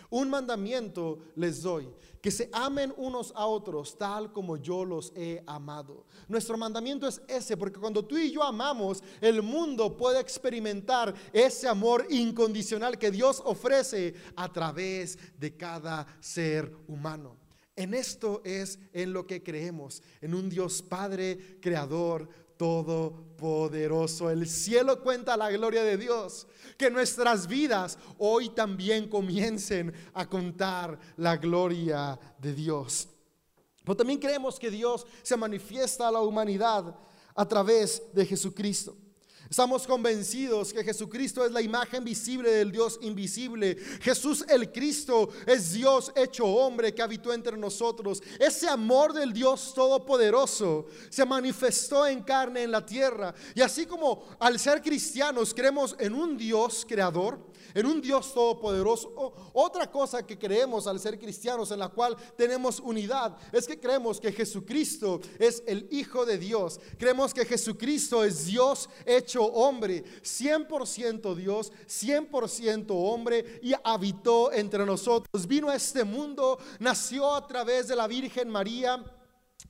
un 0.08 0.30
mandamiento 0.30 1.18
les 1.36 1.60
doy, 1.60 1.90
que 2.22 2.30
se 2.30 2.48
amen 2.50 2.94
unos 2.96 3.30
a 3.36 3.44
otros 3.44 3.98
tal 3.98 4.32
como 4.32 4.56
yo 4.56 4.86
los 4.86 5.12
he 5.14 5.44
amado. 5.46 6.06
Nuestro 6.28 6.56
mandamiento 6.56 7.06
es 7.06 7.20
ese, 7.28 7.58
porque 7.58 7.78
cuando 7.78 8.02
tú 8.02 8.16
y 8.16 8.32
yo 8.32 8.42
amamos, 8.42 9.02
el 9.20 9.42
mundo 9.42 9.94
puede 9.94 10.18
experimentar 10.18 11.14
ese 11.30 11.68
amor 11.68 12.06
incondicional 12.08 12.96
que 12.96 13.10
Dios 13.10 13.42
ofrece 13.44 14.14
a 14.34 14.50
través 14.50 15.18
de 15.38 15.54
cada 15.58 16.06
ser 16.20 16.74
humano. 16.88 17.44
En 17.76 17.92
esto 17.92 18.40
es 18.44 18.78
en 18.92 19.12
lo 19.12 19.26
que 19.26 19.42
creemos, 19.42 20.00
en 20.20 20.32
un 20.34 20.48
Dios 20.48 20.80
Padre, 20.80 21.58
Creador, 21.60 22.28
todopoderoso. 22.56 24.30
El 24.30 24.48
cielo 24.48 25.02
cuenta 25.02 25.36
la 25.36 25.50
gloria 25.50 25.82
de 25.82 25.96
Dios. 25.96 26.46
Que 26.76 26.90
nuestras 26.90 27.46
vidas 27.46 27.98
hoy 28.18 28.48
también 28.50 29.08
comiencen 29.08 29.92
a 30.12 30.28
contar 30.28 30.98
la 31.16 31.36
gloria 31.36 32.18
de 32.38 32.54
Dios. 32.54 33.08
Pero 33.84 33.96
también 33.96 34.18
creemos 34.18 34.58
que 34.58 34.70
Dios 34.70 35.06
se 35.22 35.36
manifiesta 35.36 36.08
a 36.08 36.12
la 36.12 36.20
humanidad 36.20 36.96
a 37.34 37.46
través 37.46 38.02
de 38.12 38.24
Jesucristo. 38.24 38.96
Estamos 39.50 39.86
convencidos 39.86 40.72
que 40.72 40.82
Jesucristo 40.82 41.44
es 41.44 41.52
la 41.52 41.60
imagen 41.60 42.02
visible 42.02 42.50
del 42.50 42.72
Dios 42.72 42.98
invisible. 43.02 43.76
Jesús 44.00 44.44
el 44.48 44.72
Cristo 44.72 45.28
es 45.46 45.74
Dios 45.74 46.12
hecho 46.16 46.46
hombre 46.46 46.94
que 46.94 47.02
habitó 47.02 47.32
entre 47.32 47.56
nosotros. 47.56 48.22
Ese 48.38 48.68
amor 48.68 49.12
del 49.12 49.32
Dios 49.32 49.72
todopoderoso 49.74 50.86
se 51.10 51.26
manifestó 51.26 52.06
en 52.06 52.22
carne 52.22 52.62
en 52.62 52.70
la 52.70 52.84
tierra. 52.84 53.34
Y 53.54 53.60
así 53.60 53.84
como 53.84 54.24
al 54.38 54.58
ser 54.58 54.80
cristianos 54.80 55.52
creemos 55.52 55.94
en 55.98 56.14
un 56.14 56.38
Dios 56.38 56.86
creador, 56.88 57.38
en 57.74 57.86
un 57.86 58.00
Dios 58.00 58.32
todopoderoso. 58.32 59.32
Otra 59.52 59.90
cosa 59.90 60.24
que 60.26 60.38
creemos 60.38 60.86
al 60.86 61.00
ser 61.00 61.18
cristianos 61.18 61.70
en 61.70 61.80
la 61.80 61.88
cual 61.88 62.16
tenemos 62.36 62.80
unidad 62.80 63.36
es 63.52 63.66
que 63.66 63.78
creemos 63.78 64.20
que 64.20 64.32
Jesucristo 64.32 65.20
es 65.38 65.62
el 65.66 65.88
Hijo 65.90 66.24
de 66.24 66.38
Dios. 66.38 66.80
Creemos 66.98 67.34
que 67.34 67.44
Jesucristo 67.44 68.24
es 68.24 68.46
Dios 68.46 68.88
hecho 69.04 69.44
hombre, 69.44 70.04
100% 70.22 71.34
Dios, 71.34 71.72
100% 71.86 72.86
hombre 72.90 73.60
y 73.62 73.72
habitó 73.82 74.52
entre 74.52 74.86
nosotros. 74.86 75.46
Vino 75.46 75.68
a 75.68 75.76
este 75.76 76.04
mundo, 76.04 76.58
nació 76.78 77.34
a 77.34 77.46
través 77.46 77.88
de 77.88 77.96
la 77.96 78.06
Virgen 78.06 78.48
María 78.48 79.02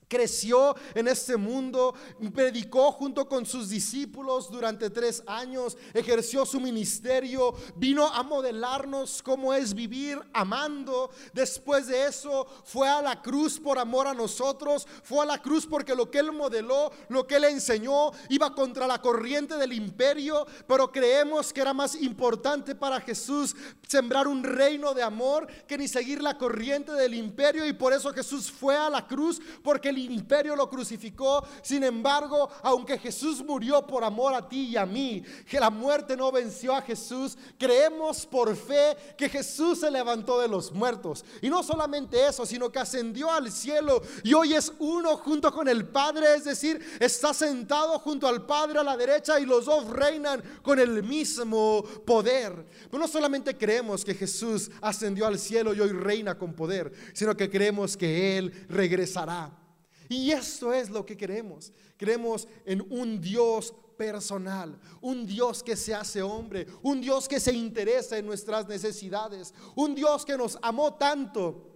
creció 0.07 0.75
en 0.93 1.07
este 1.07 1.37
mundo, 1.37 1.95
predicó 2.33 2.91
junto 2.91 3.27
con 3.27 3.45
sus 3.45 3.69
discípulos 3.69 4.51
durante 4.51 4.89
tres 4.89 5.23
años, 5.27 5.77
ejerció 5.93 6.45
su 6.45 6.59
ministerio, 6.59 7.53
vino 7.75 8.07
a 8.07 8.23
modelarnos 8.23 9.21
cómo 9.21 9.53
es 9.53 9.73
vivir 9.73 10.19
amando. 10.33 11.09
Después 11.33 11.87
de 11.87 12.07
eso 12.07 12.45
fue 12.63 12.87
a 12.87 13.01
la 13.01 13.21
cruz 13.21 13.59
por 13.59 13.79
amor 13.79 14.07
a 14.07 14.13
nosotros, 14.13 14.87
fue 15.03 15.23
a 15.23 15.25
la 15.25 15.41
cruz 15.41 15.65
porque 15.65 15.95
lo 15.95 16.09
que 16.09 16.19
él 16.19 16.31
modeló, 16.31 16.91
lo 17.09 17.25
que 17.25 17.35
él 17.35 17.45
enseñó, 17.45 18.11
iba 18.29 18.53
contra 18.53 18.87
la 18.87 19.01
corriente 19.01 19.55
del 19.55 19.73
imperio, 19.73 20.45
pero 20.67 20.91
creemos 20.91 21.51
que 21.51 21.61
era 21.61 21.73
más 21.73 21.95
importante 21.95 22.75
para 22.75 23.01
Jesús 23.01 23.55
sembrar 23.87 24.27
un 24.27 24.43
reino 24.43 24.93
de 24.93 25.03
amor 25.03 25.47
que 25.67 25.77
ni 25.77 25.87
seguir 25.87 26.21
la 26.21 26.37
corriente 26.37 26.91
del 26.93 27.13
imperio 27.13 27.65
y 27.65 27.73
por 27.73 27.93
eso 27.93 28.13
Jesús 28.13 28.51
fue 28.51 28.75
a 28.75 28.89
la 28.89 29.07
cruz 29.07 29.41
porque 29.63 29.91
el 30.03 30.11
imperio 30.11 30.55
lo 30.55 30.69
crucificó. 30.69 31.45
Sin 31.61 31.83
embargo, 31.83 32.49
aunque 32.63 32.97
Jesús 32.97 33.43
murió 33.43 33.85
por 33.85 34.03
amor 34.03 34.33
a 34.33 34.47
ti 34.47 34.69
y 34.69 34.77
a 34.77 34.85
mí, 34.85 35.23
que 35.49 35.59
la 35.59 35.69
muerte 35.69 36.15
no 36.17 36.31
venció 36.31 36.75
a 36.75 36.81
Jesús, 36.81 37.37
creemos 37.57 38.25
por 38.25 38.55
fe 38.55 38.95
que 39.17 39.29
Jesús 39.29 39.79
se 39.79 39.91
levantó 39.91 40.39
de 40.39 40.47
los 40.47 40.71
muertos. 40.71 41.25
Y 41.41 41.49
no 41.49 41.63
solamente 41.63 42.25
eso, 42.27 42.45
sino 42.45 42.71
que 42.71 42.79
ascendió 42.79 43.31
al 43.31 43.51
cielo 43.51 44.01
y 44.23 44.33
hoy 44.33 44.53
es 44.53 44.71
uno 44.79 45.17
junto 45.17 45.51
con 45.51 45.67
el 45.67 45.87
Padre, 45.87 46.35
es 46.35 46.45
decir, 46.45 46.79
está 46.99 47.33
sentado 47.33 47.99
junto 47.99 48.27
al 48.27 48.45
Padre 48.45 48.79
a 48.79 48.83
la 48.83 48.97
derecha 48.97 49.39
y 49.39 49.45
los 49.45 49.65
dos 49.65 49.87
reinan 49.89 50.43
con 50.61 50.79
el 50.79 51.03
mismo 51.03 51.83
poder. 52.05 52.65
Pero 52.89 52.99
no 52.99 53.07
solamente 53.07 53.57
creemos 53.57 54.03
que 54.03 54.13
Jesús 54.13 54.69
ascendió 54.81 55.25
al 55.25 55.39
cielo 55.39 55.73
y 55.73 55.79
hoy 55.79 55.91
reina 55.91 56.37
con 56.37 56.53
poder, 56.53 56.91
sino 57.13 57.35
que 57.35 57.49
creemos 57.49 57.97
que 57.97 58.37
Él 58.37 58.65
regresará. 58.69 59.64
Y 60.09 60.31
esto 60.31 60.73
es 60.73 60.89
lo 60.89 61.05
que 61.05 61.17
creemos. 61.17 61.71
Creemos 61.97 62.47
en 62.65 62.85
un 62.89 63.19
Dios 63.19 63.73
personal, 63.97 64.77
un 65.01 65.25
Dios 65.25 65.63
que 65.63 65.75
se 65.75 65.93
hace 65.93 66.21
hombre, 66.21 66.67
un 66.81 67.01
Dios 67.01 67.27
que 67.27 67.39
se 67.39 67.53
interesa 67.53 68.17
en 68.17 68.25
nuestras 68.25 68.67
necesidades, 68.67 69.53
un 69.75 69.95
Dios 69.95 70.25
que 70.25 70.37
nos 70.37 70.57
amó 70.61 70.95
tanto 70.95 71.71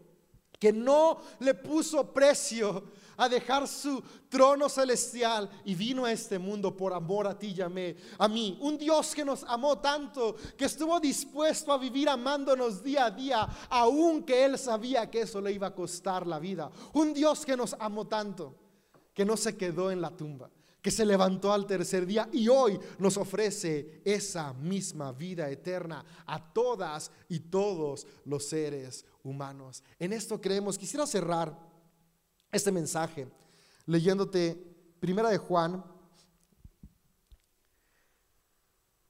que 0.60 0.74
no 0.74 1.22
le 1.40 1.54
puso 1.54 2.14
precio 2.14 2.84
a 3.20 3.28
dejar 3.28 3.68
su 3.68 4.02
trono 4.30 4.70
celestial 4.70 5.50
y 5.66 5.76
vino 5.76 6.06
a 6.06 6.12
este 6.12 6.40
mundo 6.40 6.76
por 6.76 6.94
amor 6.94 7.28
a 7.28 7.38
ti 7.38 7.54
y 7.56 7.62
a 7.62 7.68
mí. 7.68 8.58
Un 8.62 8.78
Dios 8.78 9.14
que 9.14 9.26
nos 9.26 9.44
amó 9.44 9.78
tanto, 9.80 10.38
que 10.58 10.66
estuvo 10.66 10.98
dispuesto 11.02 11.74
a 11.74 11.78
vivir 11.78 12.08
amándonos 12.08 12.82
día 12.82 13.06
a 13.08 13.12
día, 13.12 13.48
aunque 13.70 14.46
Él 14.46 14.58
sabía 14.58 15.12
que 15.12 15.22
eso 15.22 15.42
le 15.42 15.52
iba 15.52 15.68
a 15.68 15.76
costar 15.76 16.26
la 16.26 16.40
vida. 16.40 16.72
Un 16.94 17.14
Dios 17.14 17.46
que 17.46 17.58
nos 17.58 17.76
amó 17.78 18.08
tanto, 18.08 18.56
que 19.14 19.26
no 19.26 19.36
se 19.36 19.58
quedó 19.58 19.92
en 19.92 20.00
la 20.02 20.16
tumba 20.16 20.50
que 20.82 20.92
se 20.92 21.06
levantó 21.06 21.52
al 21.52 21.68
tercer 21.68 22.06
día 22.06 22.30
y 22.32 22.48
hoy 22.48 22.80
nos 23.00 23.18
ofrece 23.18 24.02
esa 24.06 24.54
misma 24.54 25.12
vida 25.12 25.50
eterna 25.50 26.06
a 26.26 26.54
todas 26.54 27.12
y 27.28 27.40
todos 27.42 28.08
los 28.24 28.46
seres 28.46 29.06
humanos. 29.24 29.84
En 30.00 30.14
esto 30.14 30.40
creemos. 30.40 30.78
Quisiera 30.78 31.06
cerrar 31.06 31.69
este 32.52 32.72
mensaje 32.72 33.28
leyéndote 33.86 34.56
Primera 35.00 35.30
de 35.30 35.38
Juan 35.38 35.84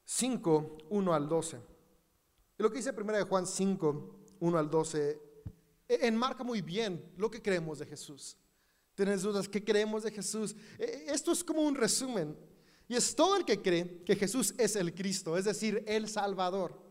5, 0.05 0.77
1 0.89 1.13
al 1.13 1.27
12. 1.27 1.57
Y 2.57 2.63
lo 2.63 2.69
que 2.69 2.77
dice 2.77 2.93
Primera 2.93 3.17
de 3.17 3.25
Juan 3.25 3.45
5, 3.45 4.19
1 4.39 4.57
al 4.57 4.69
12, 4.69 5.21
e, 5.87 6.07
enmarca 6.07 6.43
muy 6.43 6.61
bien 6.61 7.13
lo 7.17 7.29
que 7.29 7.41
creemos 7.41 7.79
de 7.79 7.85
Jesús. 7.85 8.37
¿Tienes 8.95 9.21
dudas? 9.21 9.47
¿Qué 9.47 9.63
creemos 9.63 10.03
de 10.03 10.11
Jesús? 10.11 10.55
E, 10.77 10.83
e, 10.83 11.13
esto 11.13 11.31
es 11.31 11.43
como 11.43 11.61
un 11.61 11.75
resumen. 11.75 12.37
Y 12.87 12.95
es 12.95 13.15
todo 13.15 13.35
el 13.37 13.45
que 13.45 13.61
cree 13.61 14.03
que 14.03 14.15
Jesús 14.15 14.53
es 14.57 14.75
el 14.75 14.95
Cristo, 14.95 15.37
es 15.37 15.45
decir, 15.45 15.83
el 15.87 16.07
Salvador. 16.09 16.81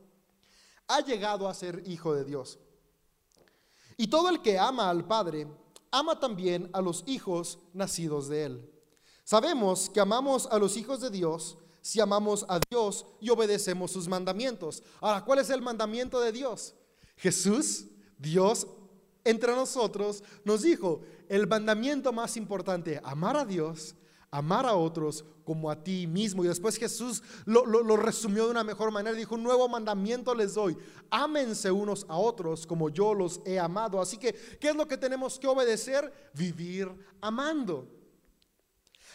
Ha 0.86 1.00
llegado 1.00 1.48
a 1.48 1.54
ser 1.54 1.82
hijo 1.86 2.14
de 2.14 2.24
Dios. 2.24 2.58
Y 3.96 4.08
todo 4.08 4.28
el 4.28 4.40
que 4.40 4.58
ama 4.58 4.88
al 4.88 5.06
Padre, 5.06 5.48
ama 5.90 6.18
también 6.18 6.70
a 6.72 6.80
los 6.80 7.04
hijos 7.06 7.58
nacidos 7.72 8.28
de 8.28 8.44
él. 8.44 8.70
Sabemos 9.24 9.90
que 9.90 10.00
amamos 10.00 10.46
a 10.46 10.58
los 10.58 10.76
hijos 10.76 11.00
de 11.00 11.10
Dios 11.10 11.58
si 11.80 12.00
amamos 12.00 12.44
a 12.48 12.60
Dios 12.70 13.06
y 13.20 13.30
obedecemos 13.30 13.90
sus 13.90 14.08
mandamientos. 14.08 14.82
Ahora, 15.00 15.24
¿cuál 15.24 15.38
es 15.38 15.50
el 15.50 15.62
mandamiento 15.62 16.20
de 16.20 16.32
Dios? 16.32 16.74
Jesús, 17.16 17.86
Dios 18.18 18.66
entre 19.24 19.54
nosotros, 19.54 20.22
nos 20.44 20.62
dijo, 20.62 21.02
el 21.28 21.46
mandamiento 21.46 22.12
más 22.12 22.36
importante, 22.36 23.00
amar 23.04 23.36
a 23.36 23.44
Dios, 23.44 23.94
amar 24.30 24.66
a 24.66 24.74
otros 24.74 25.24
como 25.44 25.70
a 25.70 25.82
ti 25.82 26.06
mismo. 26.06 26.44
Y 26.44 26.48
después 26.48 26.76
Jesús 26.76 27.22
lo, 27.46 27.64
lo, 27.64 27.96
resumió 27.96 28.44
de 28.44 28.50
una 28.50 28.64
mejor 28.64 28.90
manera. 28.90 29.16
Dijo, 29.16 29.34
un 29.34 29.42
nuevo 29.42 29.68
mandamiento 29.68 30.34
les 30.34 30.54
doy. 30.54 30.76
Ámense 31.10 31.70
unos 31.70 32.04
a 32.08 32.16
otros 32.16 32.66
como 32.66 32.90
yo 32.90 33.14
los 33.14 33.40
he 33.44 33.58
amado. 33.58 34.00
Así 34.00 34.18
que, 34.18 34.34
¿qué 34.60 34.68
es 34.68 34.76
lo 34.76 34.86
que 34.86 34.96
tenemos 34.96 35.38
que 35.38 35.46
obedecer? 35.46 36.30
Vivir 36.34 36.90
amando. 37.20 37.97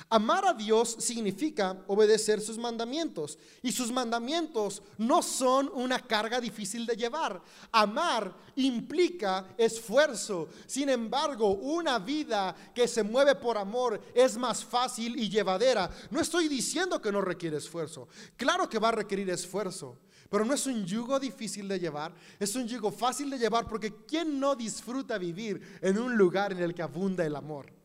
Amar 0.10 0.46
a 0.46 0.54
Dios 0.54 0.98
significa 1.00 1.78
obedecer 1.88 2.42
sus 2.42 2.58
mandamientos 2.58 3.38
y 3.62 3.72
sus 3.72 3.92
mandamientos 3.92 4.82
no 4.98 5.24
son 5.24 5.70
una 5.74 6.00
carga 6.00 6.40
difícil 6.40 6.86
de 6.86 6.96
llevar. 6.96 7.42
Amar 7.72 8.36
implica 8.56 9.48
esfuerzo. 9.58 10.50
Sin 10.68 10.90
embargo, 10.90 11.56
una 11.56 12.00
vida 12.00 12.56
que 12.74 12.88
se 12.88 13.04
mueve 13.04 13.36
por 13.36 13.58
amor 13.58 14.00
es 14.14 14.38
más 14.38 14.64
fácil 14.64 15.18
y 15.18 15.30
llevadera. 15.30 15.90
No 16.12 16.20
estoy 16.20 16.48
diciendo 16.48 17.02
que 17.02 17.12
no 17.12 17.22
requiere 17.22 17.58
esfuerzo. 17.58 18.08
Claro 18.38 18.70
que 18.70 18.80
va 18.80 18.90
a 18.90 18.94
requerir 18.94 19.30
esfuerzo. 19.30 19.98
Pero 20.30 20.46
no 20.46 20.56
es 20.56 20.66
un 20.66 20.84
yugo 20.84 21.20
difícil 21.20 21.68
de 21.68 21.80
llevar, 21.80 22.12
es 22.40 22.56
un 22.56 22.68
yugo 22.68 22.92
fácil 22.92 23.30
de 23.30 23.38
llevar 23.38 23.68
porque 23.68 23.94
¿quién 24.08 24.40
no 24.40 24.56
disfruta 24.56 25.20
vivir 25.20 25.62
en 25.80 26.00
un 26.00 26.18
lugar 26.18 26.52
en 26.54 26.60
el 26.60 26.74
que 26.74 26.82
abunda 26.82 27.24
el 27.24 27.36
amor? 27.36 27.83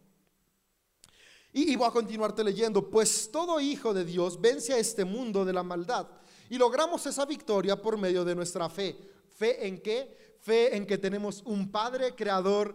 Y, 1.52 1.74
voy 1.76 1.88
a 1.88 1.90
continuarte 1.90 2.44
leyendo, 2.44 2.88
pues 2.90 3.30
todo 3.32 3.58
hijo 3.58 3.94
de 3.94 4.04
Dios 4.04 4.40
vence 4.40 4.74
a 4.74 4.78
este 4.78 5.04
mundo 5.04 5.44
de 5.44 5.52
la 5.52 5.62
maldad 5.62 6.06
y 6.50 6.58
logramos 6.58 7.04
esa 7.06 7.24
victoria 7.24 7.80
por 7.80 7.96
medio 7.96 8.24
de 8.24 8.34
nuestra 8.34 8.68
fe. 8.68 8.96
¿Fe 9.36 9.66
en 9.66 9.80
qué? 9.80 10.36
Fe 10.40 10.76
en 10.76 10.86
que 10.86 10.98
tenemos 10.98 11.42
un 11.44 11.70
Padre 11.70 12.14
Creador 12.14 12.74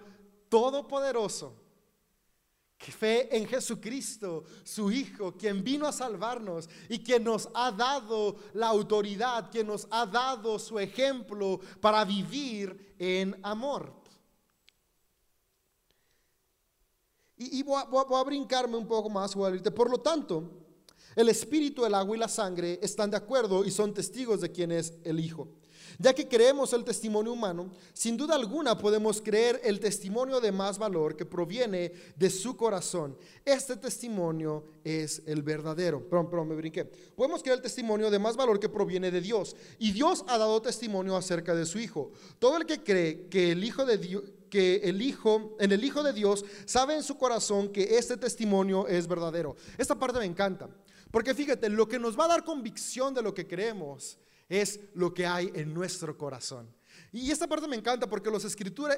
todopoderoso. 0.50 1.60
Fe 2.78 3.36
en 3.36 3.48
Jesucristo, 3.48 4.44
su 4.64 4.92
Hijo, 4.92 5.38
quien 5.38 5.64
vino 5.64 5.88
a 5.88 5.94
salvarnos 5.94 6.70
y 6.90 7.00
quien 7.00 7.24
nos 7.24 7.48
ha 7.54 7.72
dado 7.72 8.36
la 8.54 8.68
autoridad, 8.68 9.50
quien 9.50 9.68
nos 9.68 9.88
ha 9.90 10.06
dado 10.06 10.60
su 10.60 10.78
ejemplo 10.80 11.62
para 11.80 12.04
vivir 12.04 12.96
en 13.00 13.40
amor. 13.42 14.03
Y, 17.38 17.64
voy, 17.64 17.82
a, 17.82 18.24
brincarme 18.24 18.78
un 18.78 18.88
poco 18.88 19.10
más, 19.10 19.34
voy 19.34 19.58
a 19.58 19.72
Por 19.72 19.90
lo 19.90 20.00
tanto, 20.00 20.50
el 21.16 21.30
espíritu, 21.30 21.86
el 21.86 21.94
agua 21.94 22.16
y 22.16 22.20
la 22.20 22.28
sangre 22.28 22.80
están 22.82 23.10
de 23.10 23.18
acuerdo 23.18 23.66
y 23.66 23.72
son 23.72 23.94
testigos 23.94 24.42
de 24.42 24.52
quién 24.52 24.72
es 24.72 24.94
el 25.04 25.20
Hijo. 25.20 25.48
Ya 26.00 26.14
que 26.14 26.28
creemos 26.28 26.74
el 26.74 26.84
testimonio 26.84 27.34
humano, 27.34 27.72
sin 27.94 28.18
duda 28.18 28.36
alguna 28.36 28.78
podemos 28.78 29.22
creer 29.22 29.62
el 29.64 29.80
testimonio 29.80 30.40
de 30.40 30.52
más 30.52 30.78
valor 30.78 31.16
que 31.16 31.26
proviene 31.26 31.92
de 32.16 32.30
su 32.30 32.58
corazón. 32.58 33.16
Este 33.46 33.76
testimonio 33.78 34.64
es 34.84 35.22
el 35.26 35.44
verdadero. 35.44 36.08
Perdón, 36.10 36.30
perdón, 36.30 36.48
me 36.50 36.56
brinqué. 36.56 36.86
Podemos 36.86 37.44
creer 37.44 37.58
el 37.58 37.64
testimonio 37.64 38.10
de 38.10 38.20
más 38.20 38.36
valor 38.36 38.60
que 38.60 38.70
proviene 38.70 39.12
de 39.12 39.22
Dios. 39.22 39.56
Y 39.78 39.92
Dios 39.92 40.26
ha 40.28 40.38
dado 40.38 40.62
testimonio 40.62 41.16
acerca 41.16 41.54
de 41.54 41.66
su 41.66 41.80
Hijo. 41.80 42.12
Todo 42.40 42.58
el 42.58 42.66
que 42.66 42.84
cree 42.84 43.28
que 43.28 43.52
el 43.52 43.64
Hijo 43.64 43.86
de 43.86 43.98
Dios 43.98 44.24
que 44.54 44.76
el 44.84 45.02
Hijo, 45.02 45.58
en 45.60 45.72
el 45.72 45.84
Hijo 45.84 46.04
de 46.04 46.14
Dios, 46.14 46.46
sabe 46.66 46.96
en 46.96 47.02
su 47.02 47.18
corazón 47.18 47.70
que 47.70 47.98
este 47.98 48.18
testimonio 48.18 48.88
es 48.88 49.08
verdadero. 49.08 49.56
Esta 49.80 49.98
parte 49.98 50.20
me 50.20 50.26
encanta, 50.26 50.70
porque 51.10 51.34
fíjate, 51.34 51.70
lo 51.70 51.88
que 51.88 51.98
nos 51.98 52.20
va 52.20 52.26
a 52.26 52.28
dar 52.28 52.44
convicción 52.44 53.16
de 53.16 53.24
lo 53.24 53.34
que 53.34 53.48
creemos 53.48 54.20
es 54.48 54.80
lo 54.94 55.12
que 55.12 55.26
hay 55.26 55.52
en 55.56 55.74
nuestro 55.74 56.16
corazón. 56.16 56.72
Y 57.16 57.30
esta 57.30 57.46
parte 57.46 57.68
me 57.68 57.76
encanta 57.76 58.10
porque 58.10 58.32
los, 58.32 58.44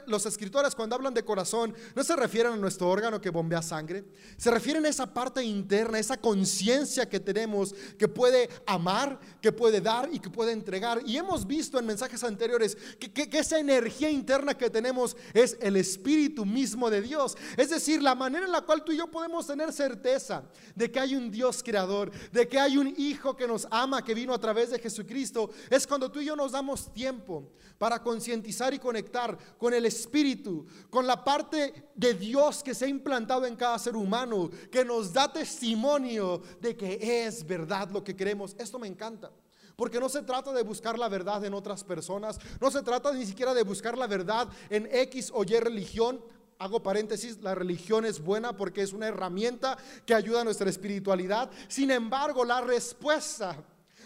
los 0.08 0.26
escritores 0.26 0.74
cuando 0.74 0.96
hablan 0.96 1.14
de 1.14 1.26
corazón 1.26 1.76
no 1.94 2.02
se 2.02 2.16
refieren 2.16 2.54
a 2.54 2.56
nuestro 2.56 2.90
órgano 2.90 3.20
que 3.20 3.30
bombea 3.30 3.62
sangre, 3.62 4.06
se 4.38 4.50
refieren 4.50 4.86
a 4.86 4.90
esa 4.90 5.14
parte 5.14 5.44
interna, 5.44 6.00
esa 6.00 6.16
conciencia 6.16 7.10
que 7.10 7.20
tenemos 7.20 7.76
que 8.00 8.08
puede 8.08 8.50
amar, 8.66 9.20
que 9.42 9.52
puede 9.52 9.82
dar 9.82 10.08
y 10.14 10.20
que 10.20 10.30
puede 10.30 10.54
entregar. 10.54 11.02
Y 11.06 11.18
hemos 11.18 11.46
visto 11.46 11.78
en 11.78 11.86
mensajes 11.86 12.24
anteriores 12.24 12.78
que, 12.98 13.12
que 13.12 13.38
esa 13.38 13.60
energía 13.60 14.10
interna 14.10 14.58
que 14.58 14.70
tenemos 14.70 15.18
es 15.34 15.58
el 15.60 15.76
espíritu 15.76 16.46
mismo 16.46 16.90
de 16.90 17.02
Dios. 17.02 17.36
Es 17.58 17.70
decir, 17.70 18.02
la 18.02 18.16
manera 18.16 18.46
en 18.46 18.52
la 18.54 18.62
cual 18.62 18.86
tú 18.86 18.94
y 18.94 18.98
yo 18.98 19.12
podemos 19.12 19.46
tener 19.46 19.74
certeza 19.74 20.44
de 20.74 20.90
que 20.90 21.02
hay 21.02 21.18
un 21.18 21.30
Dios 21.30 21.62
creador, 21.62 22.12
de 22.32 22.48
que 22.48 22.60
hay 22.60 22.78
un 22.78 22.96
Hijo 22.98 23.36
que 23.36 23.46
nos 23.46 23.68
ama, 23.72 24.06
que 24.06 24.14
vino 24.14 24.34
a 24.34 24.40
través 24.40 24.70
de 24.70 24.80
Jesucristo, 24.80 25.50
es 25.70 25.86
cuando 25.86 26.10
tú 26.10 26.22
y 26.22 26.26
yo 26.26 26.36
nos 26.38 26.54
damos 26.54 26.94
tiempo 26.94 27.52
para 27.78 28.02
concientizar 28.06 28.72
y 28.72 28.78
conectar 28.78 29.36
con 29.58 29.74
el 29.74 29.88
Espíritu, 29.88 30.68
con 30.92 31.08
la 31.08 31.24
parte 31.24 31.90
de 31.96 32.14
Dios 32.14 32.62
que 32.62 32.76
se 32.76 32.86
ha 32.86 32.88
implantado 32.88 33.48
en 33.48 33.56
cada 33.56 33.80
ser 33.80 33.96
humano, 33.96 34.52
que 34.72 34.86
nos 34.86 35.12
da 35.12 35.34
testimonio 35.34 36.40
de 36.62 36.78
que 36.78 37.26
es 37.26 37.44
verdad 37.44 37.90
lo 37.90 38.04
que 38.04 38.16
creemos. 38.16 38.56
Esto 38.60 38.78
me 38.78 38.88
encanta. 38.88 39.32
Porque 39.76 40.00
no 40.00 40.08
se 40.08 40.22
trata 40.22 40.54
de 40.54 40.62
buscar 40.62 41.00
la 41.00 41.10
verdad 41.10 41.44
en 41.44 41.56
otras 41.56 41.84
personas, 41.84 42.40
no 42.62 42.70
se 42.70 42.84
trata 42.84 43.12
ni 43.12 43.26
siquiera 43.26 43.56
de 43.56 43.64
buscar 43.64 43.98
la 43.98 44.06
verdad 44.06 44.48
en 44.70 44.88
X 44.92 45.32
o 45.34 45.44
Y 45.44 45.60
religión. 45.60 46.22
Hago 46.60 46.84
paréntesis, 46.84 47.42
la 47.42 47.56
religión 47.56 48.06
es 48.06 48.22
buena 48.22 48.56
porque 48.56 48.84
es 48.84 48.94
una 48.94 49.08
herramienta 49.08 49.80
que 50.06 50.14
ayuda 50.14 50.42
a 50.42 50.44
nuestra 50.44 50.70
espiritualidad. 50.70 51.50
Sin 51.68 51.90
embargo, 51.90 52.46
la 52.46 52.62
respuesta 52.62 53.58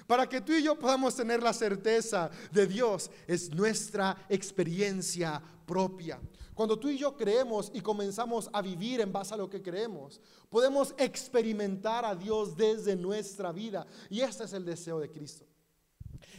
para 0.10 0.28
que 0.28 0.42
tú 0.42 0.54
y 0.54 0.64
yo 0.64 0.74
podamos 0.74 1.16
tener 1.16 1.44
la 1.44 1.54
certeza 1.54 2.32
de 2.52 2.66
Dios, 2.66 3.12
es 3.28 3.54
nuestra 3.54 4.18
experiencia 4.28 5.40
propia. 5.68 6.20
Cuando 6.56 6.80
tú 6.80 6.90
y 6.90 6.98
yo 6.98 7.16
creemos 7.16 7.70
y 7.76 7.80
comenzamos 7.80 8.50
a 8.52 8.60
vivir 8.64 9.02
en 9.02 9.14
base 9.14 9.36
a 9.36 9.38
lo 9.38 9.48
que 9.48 9.62
creemos, 9.62 10.20
podemos 10.50 10.96
experimentar 10.98 12.06
a 12.06 12.16
Dios 12.16 12.58
desde 12.58 12.96
nuestra 12.96 13.52
vida. 13.52 13.86
Y 14.10 14.22
este 14.22 14.46
es 14.46 14.54
el 14.54 14.66
deseo 14.66 15.00
de 15.00 15.12
Cristo. 15.12 15.46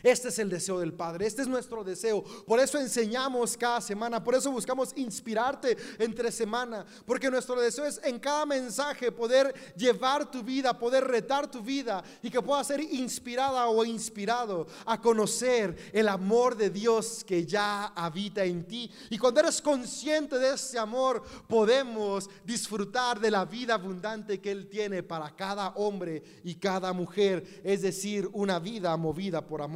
Este 0.03 0.29
es 0.29 0.39
el 0.39 0.49
deseo 0.49 0.81
del 0.81 0.93
Padre, 0.93 1.27
este 1.27 1.43
es 1.43 1.49
nuestro 1.49 1.85
deseo. 1.85 2.23
Por 2.47 2.59
eso 2.59 2.79
enseñamos 2.79 3.57
cada 3.57 3.81
semana, 3.81 4.23
por 4.23 4.35
eso 4.35 4.51
buscamos 4.51 4.93
inspirarte 4.97 5.77
entre 5.99 6.33
semana, 6.33 6.87
porque 7.05 7.31
nuestro 7.31 7.61
deseo 7.61 7.85
es 7.85 8.01
en 8.03 8.19
cada 8.19 8.47
mensaje 8.47 9.13
poder 9.13 9.55
llevar 9.77 10.31
tu 10.31 10.43
vida, 10.43 10.79
poder 10.79 11.05
retar 11.05 11.51
tu 11.51 11.61
vida 11.61 12.03
y 12.23 12.31
que 12.31 12.41
pueda 12.41 12.65
ser 12.65 12.81
inspirada 12.81 13.69
o 13.69 13.85
inspirado 13.85 14.67
a 14.87 15.01
conocer 15.01 15.91
el 15.93 16.09
amor 16.09 16.57
de 16.57 16.71
Dios 16.71 17.23
que 17.25 17.45
ya 17.45 17.87
habita 17.89 18.45
en 18.45 18.65
ti. 18.65 18.91
Y 19.11 19.19
cuando 19.19 19.41
eres 19.41 19.61
consciente 19.61 20.39
de 20.39 20.55
ese 20.55 20.79
amor, 20.79 21.23
podemos 21.47 22.31
disfrutar 22.45 23.21
de 23.21 23.31
la 23.31 23.45
vida 23.45 23.75
abundante 23.75 24.41
que 24.41 24.51
Él 24.51 24.69
tiene 24.69 25.03
para 25.03 25.35
cada 25.37 25.69
hombre 25.71 26.23
y 26.43 26.55
cada 26.55 26.93
mujer, 26.93 27.61
es 27.65 27.83
decir, 27.83 28.29
una 28.33 28.59
vida 28.59 28.97
movida 28.97 29.47
por 29.47 29.61
amor. 29.61 29.70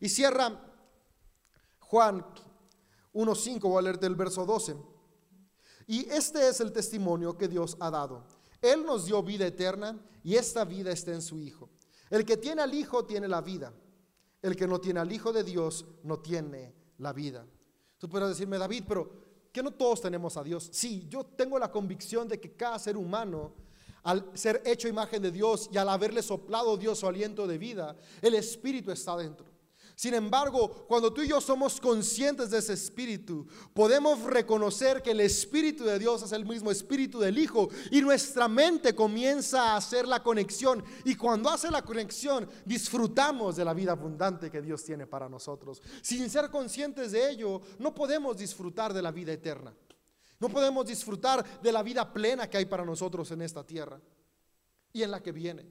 Y 0.00 0.08
cierra 0.08 0.60
Juan 1.80 2.24
1.5, 3.14 3.60
voy 3.62 3.78
a 3.78 3.82
leerte 3.82 4.06
el 4.06 4.14
verso 4.14 4.44
12. 4.44 4.76
Y 5.86 6.08
este 6.10 6.48
es 6.48 6.60
el 6.60 6.72
testimonio 6.72 7.36
que 7.36 7.48
Dios 7.48 7.76
ha 7.80 7.90
dado. 7.90 8.24
Él 8.60 8.84
nos 8.84 9.06
dio 9.06 9.22
vida 9.22 9.46
eterna 9.46 9.98
y 10.22 10.34
esta 10.34 10.64
vida 10.64 10.90
está 10.90 11.12
en 11.12 11.22
su 11.22 11.38
Hijo. 11.40 11.70
El 12.10 12.24
que 12.24 12.36
tiene 12.36 12.62
al 12.62 12.74
Hijo 12.74 13.04
tiene 13.04 13.28
la 13.28 13.40
vida. 13.40 13.72
El 14.42 14.54
que 14.54 14.66
no 14.66 14.80
tiene 14.80 15.00
al 15.00 15.10
Hijo 15.10 15.32
de 15.32 15.44
Dios 15.44 15.86
no 16.02 16.18
tiene 16.18 16.74
la 16.98 17.12
vida. 17.12 17.46
Tú 17.96 18.08
puedes 18.08 18.28
decirme, 18.28 18.58
David, 18.58 18.84
pero 18.86 19.10
que 19.52 19.62
no 19.62 19.72
todos 19.72 20.02
tenemos 20.02 20.36
a 20.36 20.44
Dios. 20.44 20.68
Sí, 20.72 21.06
yo 21.08 21.24
tengo 21.24 21.58
la 21.58 21.70
convicción 21.70 22.28
de 22.28 22.38
que 22.38 22.54
cada 22.54 22.78
ser 22.78 22.96
humano 22.96 23.54
al 24.02 24.30
ser 24.34 24.62
hecho 24.64 24.88
imagen 24.88 25.22
de 25.22 25.30
Dios 25.30 25.68
y 25.72 25.78
al 25.78 25.88
haberle 25.88 26.22
soplado 26.22 26.76
Dios 26.76 26.98
su 26.98 27.06
aliento 27.06 27.46
de 27.46 27.58
vida, 27.58 27.96
el 28.22 28.34
Espíritu 28.34 28.90
está 28.90 29.16
dentro. 29.16 29.58
Sin 29.98 30.14
embargo, 30.14 30.86
cuando 30.86 31.12
tú 31.12 31.22
y 31.22 31.28
yo 31.28 31.40
somos 31.40 31.80
conscientes 31.80 32.50
de 32.50 32.58
ese 32.58 32.72
Espíritu, 32.72 33.48
podemos 33.74 34.22
reconocer 34.22 35.02
que 35.02 35.10
el 35.10 35.20
Espíritu 35.20 35.82
de 35.82 35.98
Dios 35.98 36.22
es 36.22 36.30
el 36.30 36.46
mismo 36.46 36.70
Espíritu 36.70 37.18
del 37.18 37.36
Hijo 37.36 37.68
y 37.90 38.00
nuestra 38.00 38.46
mente 38.46 38.94
comienza 38.94 39.72
a 39.72 39.76
hacer 39.76 40.06
la 40.06 40.22
conexión. 40.22 40.84
Y 41.04 41.16
cuando 41.16 41.50
hace 41.50 41.68
la 41.68 41.82
conexión, 41.82 42.48
disfrutamos 42.64 43.56
de 43.56 43.64
la 43.64 43.74
vida 43.74 43.90
abundante 43.90 44.52
que 44.52 44.62
Dios 44.62 44.84
tiene 44.84 45.08
para 45.08 45.28
nosotros. 45.28 45.82
Sin 46.00 46.30
ser 46.30 46.48
conscientes 46.48 47.10
de 47.10 47.32
ello, 47.32 47.60
no 47.80 47.92
podemos 47.92 48.36
disfrutar 48.36 48.94
de 48.94 49.02
la 49.02 49.10
vida 49.10 49.32
eterna. 49.32 49.74
No 50.40 50.48
podemos 50.48 50.86
disfrutar 50.86 51.60
de 51.60 51.72
la 51.72 51.82
vida 51.82 52.12
plena 52.12 52.48
que 52.48 52.58
hay 52.58 52.66
para 52.66 52.84
nosotros 52.84 53.30
en 53.30 53.42
esta 53.42 53.64
tierra 53.64 54.00
y 54.92 55.02
en 55.02 55.10
la 55.10 55.22
que 55.22 55.32
viene. 55.32 55.66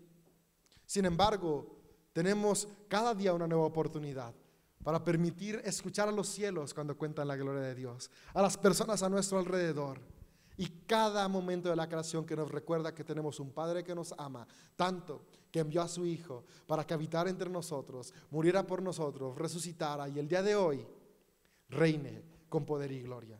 Sin 0.85 1.05
embargo, 1.05 1.77
tenemos 2.13 2.67
cada 2.87 3.13
día 3.13 3.33
una 3.33 3.47
nueva 3.47 3.65
oportunidad 3.65 4.33
para 4.83 5.03
permitir 5.03 5.61
escuchar 5.65 6.07
a 6.07 6.11
los 6.11 6.27
cielos 6.29 6.73
cuando 6.73 6.97
cuentan 6.97 7.27
la 7.27 7.35
gloria 7.35 7.61
de 7.61 7.75
Dios, 7.75 8.09
a 8.33 8.41
las 8.41 8.57
personas 8.57 9.03
a 9.03 9.09
nuestro 9.09 9.39
alrededor 9.39 9.99
y 10.57 10.67
cada 10.87 11.27
momento 11.27 11.69
de 11.69 11.75
la 11.75 11.87
creación 11.87 12.25
que 12.25 12.35
nos 12.35 12.49
recuerda 12.49 12.93
que 12.93 13.03
tenemos 13.03 13.39
un 13.39 13.51
Padre 13.51 13.83
que 13.83 13.93
nos 13.93 14.13
ama 14.17 14.47
tanto 14.75 15.25
que 15.51 15.59
envió 15.59 15.81
a 15.81 15.87
su 15.87 16.05
Hijo 16.05 16.45
para 16.65 16.85
que 16.85 16.93
habitara 16.93 17.29
entre 17.29 17.49
nosotros, 17.49 18.13
muriera 18.31 18.65
por 18.65 18.81
nosotros, 18.81 19.37
resucitara 19.37 20.09
y 20.09 20.19
el 20.19 20.27
día 20.27 20.41
de 20.41 20.55
hoy 20.55 20.85
reine 21.69 22.23
con 22.49 22.65
poder 22.65 22.91
y 22.91 23.01
gloria. 23.01 23.39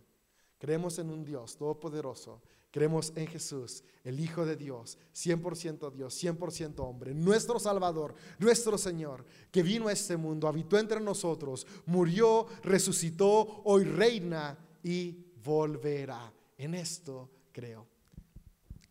Creemos 0.58 0.98
en 1.00 1.10
un 1.10 1.24
Dios 1.24 1.56
todopoderoso. 1.56 2.42
Creemos 2.72 3.14
en 3.16 3.28
Jesús, 3.28 3.84
el 4.04 4.20
Hijo 4.20 4.46
de 4.46 4.56
Dios, 4.56 4.98
100% 5.16 5.92
Dios, 5.92 6.24
100% 6.24 6.80
hombre, 6.80 7.14
nuestro 7.14 7.60
Salvador, 7.60 8.14
nuestro 8.40 8.78
Señor, 8.78 9.26
que 9.52 9.64
vino 9.64 9.88
a 9.88 9.94
este 9.94 10.18
mundo, 10.18 10.48
habitó 10.48 10.78
entre 10.78 11.00
nosotros, 11.00 11.66
murió, 11.86 12.46
resucitó, 12.64 13.62
hoy 13.64 13.86
reina 13.86 14.58
y 14.84 15.18
volverá. 15.44 16.32
En 16.58 16.76
esto 16.76 17.30
creo. 17.52 17.88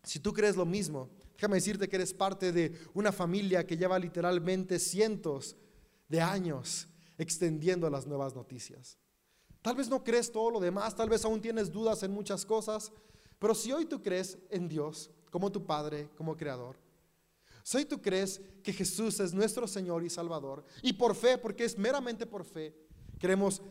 Si 0.03 0.19
tú 0.19 0.33
crees 0.33 0.55
lo 0.55 0.65
mismo, 0.65 1.09
déjame 1.35 1.55
decirte 1.55 1.87
que 1.87 1.97
eres 1.97 2.13
parte 2.13 2.51
de 2.51 2.73
una 2.93 3.11
familia 3.11 3.65
que 3.65 3.77
lleva 3.77 3.99
literalmente 3.99 4.79
cientos 4.79 5.55
de 6.09 6.19
años 6.19 6.87
extendiendo 7.17 7.89
las 7.89 8.07
nuevas 8.07 8.35
noticias. 8.35 8.97
Tal 9.67 9.75
vez 9.75 9.89
no 9.89 10.01
crees 10.01 10.31
todo 10.31 10.49
lo 10.49 10.61
demás, 10.61 10.95
tal 10.95 11.09
vez 11.09 11.25
aún 11.25 11.41
tienes 11.41 11.69
dudas 11.69 12.01
en 12.01 12.11
muchas 12.11 12.45
cosas, 12.45 12.89
pero 13.37 13.53
si 13.53 13.73
hoy 13.73 13.83
tú 13.83 14.01
crees 14.01 14.37
en 14.49 14.69
Dios 14.69 15.09
como 15.29 15.51
tu 15.51 15.65
Padre, 15.65 16.09
como 16.15 16.37
Creador, 16.37 16.77
si 17.63 17.75
hoy 17.75 17.83
tú 17.83 18.01
crees 18.01 18.39
que 18.63 18.71
Jesús 18.71 19.19
es 19.19 19.33
nuestro 19.33 19.67
Señor 19.67 20.05
y 20.05 20.09
Salvador, 20.09 20.63
y 20.81 20.93
por 20.93 21.15
fe, 21.15 21.37
porque 21.37 21.65
es 21.65 21.77
meramente 21.77 22.25
por 22.25 22.45
fe, 22.45 22.73
creemos 23.19 23.61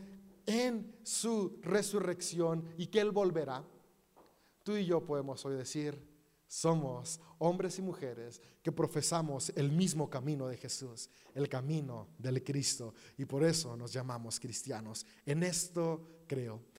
en 0.45 0.95
su 1.03 1.59
resurrección 1.63 2.63
y 2.77 2.89
que 2.89 3.01
Él 3.01 3.11
volverá, 3.11 3.65
tú 4.65 4.77
y 4.77 4.85
yo 4.85 5.03
podemos 5.03 5.47
hoy 5.47 5.57
decir, 5.57 5.99
somos 6.47 7.21
hombres 7.39 7.79
y 7.79 7.83
mujeres 7.83 8.41
que 8.63 8.73
profesamos 8.73 9.53
el 9.57 9.71
mismo 9.71 10.09
camino 10.09 10.47
de 10.49 10.57
Jesús, 10.57 11.11
el 11.35 11.49
camino 11.49 12.09
del 12.19 12.43
Cristo, 12.43 12.95
y 13.17 13.25
por 13.25 13.45
eso 13.45 13.77
nos 13.77 13.93
llamamos 13.93 14.41
cristianos. 14.41 15.07
En 15.25 15.43
esto 15.43 16.23
creo. 16.27 16.61